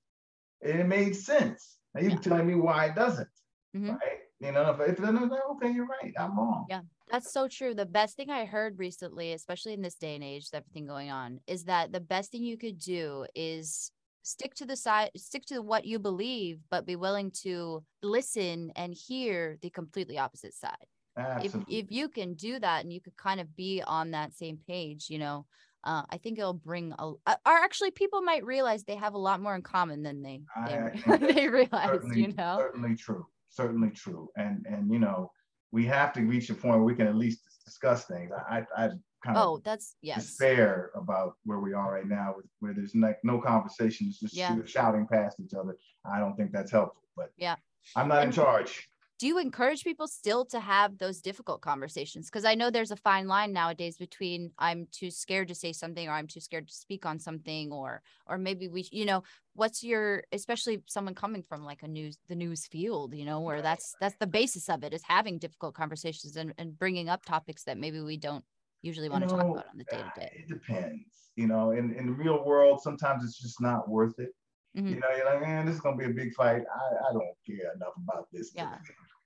and 0.62 0.80
it 0.80 0.86
made 0.86 1.16
sense. 1.16 1.78
Now 1.94 2.02
you 2.02 2.10
yeah. 2.10 2.16
telling 2.16 2.46
me 2.46 2.54
why 2.54 2.86
it 2.86 2.94
doesn't. 2.94 3.28
Mm-hmm. 3.74 3.90
Right. 3.90 4.18
You 4.40 4.52
know, 4.52 4.70
if, 4.70 4.90
if 4.90 4.96
then 4.98 5.18
okay, 5.18 5.70
you're 5.70 5.86
right. 5.86 6.12
I'm 6.18 6.36
wrong. 6.38 6.66
Yeah. 6.68 6.80
That's 7.10 7.32
so 7.32 7.48
true. 7.48 7.74
The 7.74 7.86
best 7.86 8.16
thing 8.16 8.30
I 8.30 8.44
heard 8.44 8.78
recently, 8.78 9.32
especially 9.32 9.72
in 9.72 9.80
this 9.80 9.94
day 9.94 10.14
and 10.14 10.24
age, 10.24 10.48
everything 10.52 10.86
going 10.86 11.10
on, 11.10 11.40
is 11.46 11.64
that 11.64 11.92
the 11.92 12.00
best 12.00 12.32
thing 12.32 12.42
you 12.42 12.58
could 12.58 12.78
do 12.78 13.26
is 13.34 13.92
stick 14.26 14.54
to 14.54 14.66
the 14.66 14.76
side 14.76 15.10
stick 15.16 15.44
to 15.46 15.60
what 15.60 15.84
you 15.84 15.98
believe 15.98 16.58
but 16.70 16.84
be 16.84 16.96
willing 16.96 17.30
to 17.30 17.82
listen 18.02 18.72
and 18.74 18.92
hear 18.92 19.56
the 19.62 19.70
completely 19.70 20.18
opposite 20.18 20.52
side 20.52 20.74
Absolutely. 21.16 21.78
if 21.78 21.84
if 21.84 21.92
you 21.92 22.08
can 22.08 22.34
do 22.34 22.58
that 22.58 22.82
and 22.82 22.92
you 22.92 23.00
could 23.00 23.16
kind 23.16 23.40
of 23.40 23.54
be 23.54 23.82
on 23.86 24.10
that 24.10 24.34
same 24.34 24.58
page 24.66 25.06
you 25.08 25.18
know 25.18 25.46
uh, 25.84 26.02
I 26.10 26.18
think 26.18 26.36
it'll 26.38 26.52
bring 26.52 26.92
a. 26.98 27.04
Or 27.04 27.18
actually, 27.46 27.92
people 27.92 28.20
might 28.20 28.44
realize 28.44 28.82
they 28.82 28.96
have 28.96 29.14
a 29.14 29.18
lot 29.18 29.40
more 29.40 29.54
in 29.54 29.62
common 29.62 30.02
than 30.02 30.20
they 30.20 30.40
they, 30.66 31.16
they 31.32 31.48
realize. 31.48 32.00
You 32.12 32.34
know, 32.36 32.56
certainly 32.58 32.96
true, 32.96 33.24
certainly 33.50 33.90
true, 33.90 34.28
and 34.36 34.66
and 34.68 34.92
you 34.92 34.98
know, 34.98 35.30
we 35.70 35.86
have 35.86 36.12
to 36.14 36.22
reach 36.22 36.50
a 36.50 36.54
point 36.54 36.74
where 36.74 36.82
we 36.82 36.96
can 36.96 37.06
at 37.06 37.14
least 37.14 37.42
discuss 37.64 38.04
things. 38.06 38.32
I 38.50 38.66
I 38.76 38.90
kind 39.26 39.38
oh, 39.38 39.56
of 39.56 39.64
that's 39.64 39.96
yes. 40.00 40.24
despair 40.24 40.90
about 40.94 41.34
where 41.44 41.58
we 41.58 41.72
are 41.72 41.92
right 41.92 42.06
now, 42.08 42.36
where 42.60 42.72
there's 42.72 42.94
like 42.94 43.18
no 43.24 43.40
conversation, 43.40 44.06
it's 44.08 44.20
just 44.20 44.34
yeah. 44.34 44.56
shouting 44.64 45.06
past 45.06 45.40
each 45.40 45.54
other. 45.54 45.76
I 46.04 46.18
don't 46.18 46.36
think 46.36 46.52
that's 46.52 46.70
helpful, 46.70 47.02
but 47.16 47.32
yeah, 47.36 47.56
I'm 47.96 48.08
not 48.08 48.22
and, 48.22 48.28
in 48.28 48.32
charge. 48.32 48.88
do 49.18 49.26
you 49.26 49.38
encourage 49.38 49.82
people 49.82 50.06
still 50.06 50.44
to 50.44 50.60
have 50.60 50.98
those 50.98 51.20
difficult 51.20 51.60
conversations 51.60 52.26
because 52.26 52.44
i 52.44 52.54
know 52.54 52.70
there's 52.70 52.90
a 52.90 52.96
fine 52.96 53.26
line 53.26 53.52
nowadays 53.52 53.96
between 53.96 54.50
i'm 54.58 54.86
too 54.92 55.10
scared 55.10 55.48
to 55.48 55.54
say 55.54 55.72
something 55.72 56.08
or 56.08 56.12
i'm 56.12 56.26
too 56.26 56.40
scared 56.40 56.68
to 56.68 56.74
speak 56.74 57.06
on 57.06 57.18
something 57.18 57.72
or 57.72 58.02
or 58.26 58.36
maybe 58.36 58.68
we 58.68 58.86
you 58.92 59.04
know 59.04 59.22
what's 59.54 59.82
your 59.82 60.22
especially 60.32 60.82
someone 60.86 61.14
coming 61.14 61.42
from 61.42 61.64
like 61.64 61.82
a 61.82 61.88
news 61.88 62.18
the 62.28 62.34
news 62.34 62.66
field 62.66 63.14
you 63.14 63.24
know 63.24 63.40
where 63.40 63.62
that's 63.62 63.94
that's 64.00 64.16
the 64.20 64.26
basis 64.26 64.68
of 64.68 64.84
it 64.84 64.92
is 64.92 65.02
having 65.02 65.38
difficult 65.38 65.74
conversations 65.74 66.36
and, 66.36 66.52
and 66.58 66.78
bringing 66.78 67.08
up 67.08 67.24
topics 67.24 67.64
that 67.64 67.78
maybe 67.78 68.00
we 68.00 68.16
don't 68.16 68.44
usually 68.86 69.08
want 69.08 69.22
you 69.24 69.30
know, 69.30 69.36
to 69.36 69.42
talk 69.42 69.52
about 69.52 69.66
on 69.72 69.78
the 69.78 69.84
day 69.84 70.02
to 70.14 70.20
day 70.20 70.32
it 70.34 70.48
depends 70.48 71.30
you 71.36 71.46
know 71.46 71.72
in, 71.72 71.94
in 71.94 72.06
the 72.06 72.12
real 72.12 72.44
world 72.44 72.80
sometimes 72.80 73.24
it's 73.24 73.38
just 73.38 73.60
not 73.60 73.88
worth 73.88 74.18
it 74.18 74.30
Mm-hmm. 74.76 74.88
You 74.88 75.00
know, 75.00 75.08
you're 75.16 75.24
like, 75.24 75.40
man, 75.40 75.66
this 75.66 75.76
is 75.76 75.80
gonna 75.80 75.96
be 75.96 76.04
a 76.04 76.10
big 76.10 76.34
fight. 76.34 76.62
I, 76.74 77.08
I 77.08 77.12
don't 77.12 77.24
care 77.46 77.72
enough 77.74 77.94
about 77.96 78.26
this. 78.30 78.52
Yeah. 78.54 78.76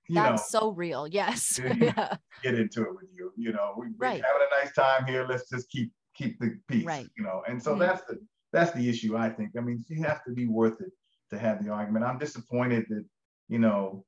You 0.07 0.15
That's 0.15 0.53
know, 0.53 0.59
so 0.59 0.69
real. 0.71 1.07
Yes. 1.07 1.59
yeah. 1.77 2.15
Get 2.41 2.55
into 2.55 2.83
it 2.83 2.95
with 2.95 3.09
you. 3.13 3.31
You 3.35 3.51
know, 3.51 3.73
we, 3.77 3.87
are 3.87 3.89
right. 3.97 4.23
having 4.23 4.47
a 4.47 4.63
nice 4.63 4.73
time 4.73 5.05
here. 5.05 5.25
Let's 5.27 5.49
just 5.49 5.69
keep 5.69 5.91
keep 6.15 6.39
the 6.39 6.57
peace. 6.69 6.85
Right. 6.85 7.07
You 7.17 7.23
know, 7.23 7.43
and 7.47 7.61
so 7.61 7.71
mm-hmm. 7.71 7.81
that's 7.81 8.01
the 8.07 8.17
that's 8.53 8.71
the 8.71 8.87
issue. 8.87 9.17
I 9.17 9.29
think. 9.29 9.51
I 9.57 9.61
mean, 9.61 9.83
you 9.89 10.03
have 10.03 10.23
to 10.23 10.31
be 10.31 10.47
worth 10.47 10.79
it 10.79 10.91
to 11.31 11.37
have 11.37 11.63
the 11.63 11.69
argument. 11.69 12.05
I'm 12.05 12.17
disappointed 12.17 12.85
that 12.89 13.03
you 13.49 13.59
know 13.59 14.05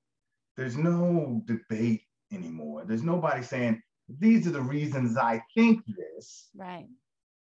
there's 0.56 0.78
no 0.78 1.42
debate 1.46 2.04
anymore. 2.32 2.86
There's 2.86 3.04
nobody 3.04 3.44
saying 3.44 3.82
these 4.08 4.48
are 4.48 4.52
the 4.52 4.62
reasons 4.62 5.18
I 5.18 5.42
think 5.56 5.82
this. 5.86 6.50
Right. 6.56 6.88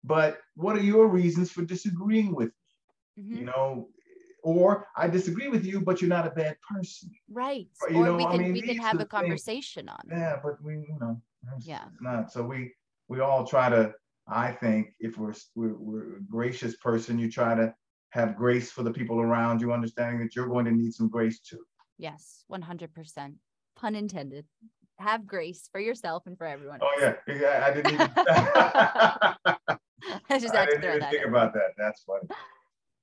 But 0.05 0.39
what 0.55 0.77
are 0.77 0.83
your 0.83 1.09
reasons 1.09 1.51
for 1.51 1.63
disagreeing 1.63 2.35
with 2.35 2.51
Mm-hmm. 3.21 3.37
You 3.37 3.45
know, 3.45 3.89
or 4.43 4.87
I 4.97 5.09
disagree 5.09 5.49
with 5.49 5.65
you, 5.65 5.81
but 5.81 6.01
you're 6.01 6.09
not 6.09 6.27
a 6.27 6.31
bad 6.31 6.57
person. 6.69 7.11
Right. 7.31 7.69
Or, 7.83 7.95
or 7.95 8.05
know, 8.05 8.17
we 8.17 8.25
can 8.25 8.33
I 8.33 8.39
mean, 8.39 8.53
we 8.53 8.63
can 8.63 8.79
have 8.79 9.01
a 9.01 9.05
conversation 9.05 9.87
things. 9.87 9.99
on. 10.13 10.19
Yeah, 10.19 10.37
but 10.43 10.63
we, 10.63 10.75
you 10.75 10.97
know, 11.01 11.21
yeah, 11.61 11.85
not. 12.01 12.33
So 12.33 12.43
we 12.43 12.73
we 13.09 13.21
all 13.21 13.47
try 13.47 13.69
to. 13.69 13.93
I 14.29 14.53
think 14.53 14.95
if 15.01 15.19
we're, 15.19 15.35
we're 15.55 15.77
we're 15.77 16.17
a 16.19 16.23
gracious 16.31 16.77
person, 16.77 17.19
you 17.19 17.31
try 17.31 17.55
to 17.55 17.75
have 18.11 18.37
grace 18.37 18.71
for 18.71 18.83
the 18.83 18.93
people 18.93 19.21
around 19.21 19.61
you, 19.61 19.73
understanding 19.73 20.21
that 20.21 20.37
you're 20.37 20.49
going 20.49 20.65
to 20.67 20.71
need 20.71 20.95
some 20.95 21.09
grace 21.09 21.41
too. 21.41 21.65
Yes, 21.99 22.45
one 22.47 22.63
hundred 22.63 22.95
percent. 22.95 23.35
Pun 23.77 23.95
intended. 23.95 24.47
Have 25.01 25.27
grace 25.27 25.69
for 25.73 25.81
yourself 25.81 26.25
and 26.27 26.37
for 26.37 26.47
everyone. 26.47 26.81
Oh 26.83 26.97
yeah, 27.01 27.15
yeah. 27.27 27.67
I 27.67 27.75
didn't 27.75 27.95
even. 27.95 28.11
I 30.29 30.39
just 30.39 30.55
I 30.63 30.67
didn't 30.67 30.85
even 30.85 31.11
think 31.11 31.23
in. 31.23 31.29
about 31.29 31.55
that. 31.55 31.73
That's 31.79 32.03
funny. 32.03 32.29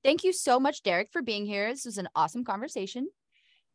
Thank 0.04 0.22
you 0.22 0.32
so 0.32 0.60
much, 0.60 0.82
Derek, 0.82 1.10
for 1.12 1.22
being 1.22 1.44
here. 1.44 1.70
This 1.70 1.84
was 1.84 1.98
an 1.98 2.08
awesome 2.14 2.44
conversation. 2.44 3.08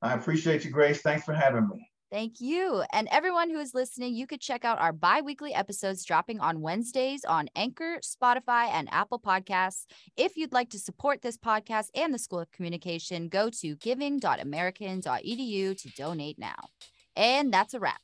I 0.02 0.14
appreciate 0.14 0.64
you, 0.64 0.72
Grace. 0.72 1.02
Thanks 1.02 1.26
for 1.26 1.34
having 1.34 1.68
me. 1.68 1.90
Thank 2.14 2.40
you. 2.40 2.84
And 2.94 3.08
everyone 3.12 3.50
who 3.50 3.60
is 3.60 3.74
listening, 3.74 4.14
you 4.14 4.28
could 4.28 4.40
check 4.40 4.64
out 4.64 4.80
our 4.80 4.94
bi 4.94 5.22
weekly 5.22 5.52
episodes 5.52 6.06
dropping 6.06 6.40
on 6.40 6.62
Wednesdays 6.62 7.26
on 7.26 7.50
Anchor, 7.56 8.00
Spotify, 8.04 8.70
and 8.72 8.88
Apple 8.92 9.20
Podcasts. 9.20 9.86
If 10.16 10.38
you'd 10.38 10.54
like 10.54 10.70
to 10.70 10.80
support 10.80 11.24
this 11.24 11.38
podcast 11.38 11.88
and 11.96 12.14
the 12.14 12.20
School 12.20 12.40
of 12.40 12.52
Communication, 12.52 13.30
go 13.30 13.50
to 13.62 13.76
giving.american.edu 13.78 15.82
to 15.82 15.90
donate 15.98 16.38
now. 16.38 16.68
And 17.16 17.54
that's 17.54 17.74
a 17.74 17.80
wrap. 17.80 18.02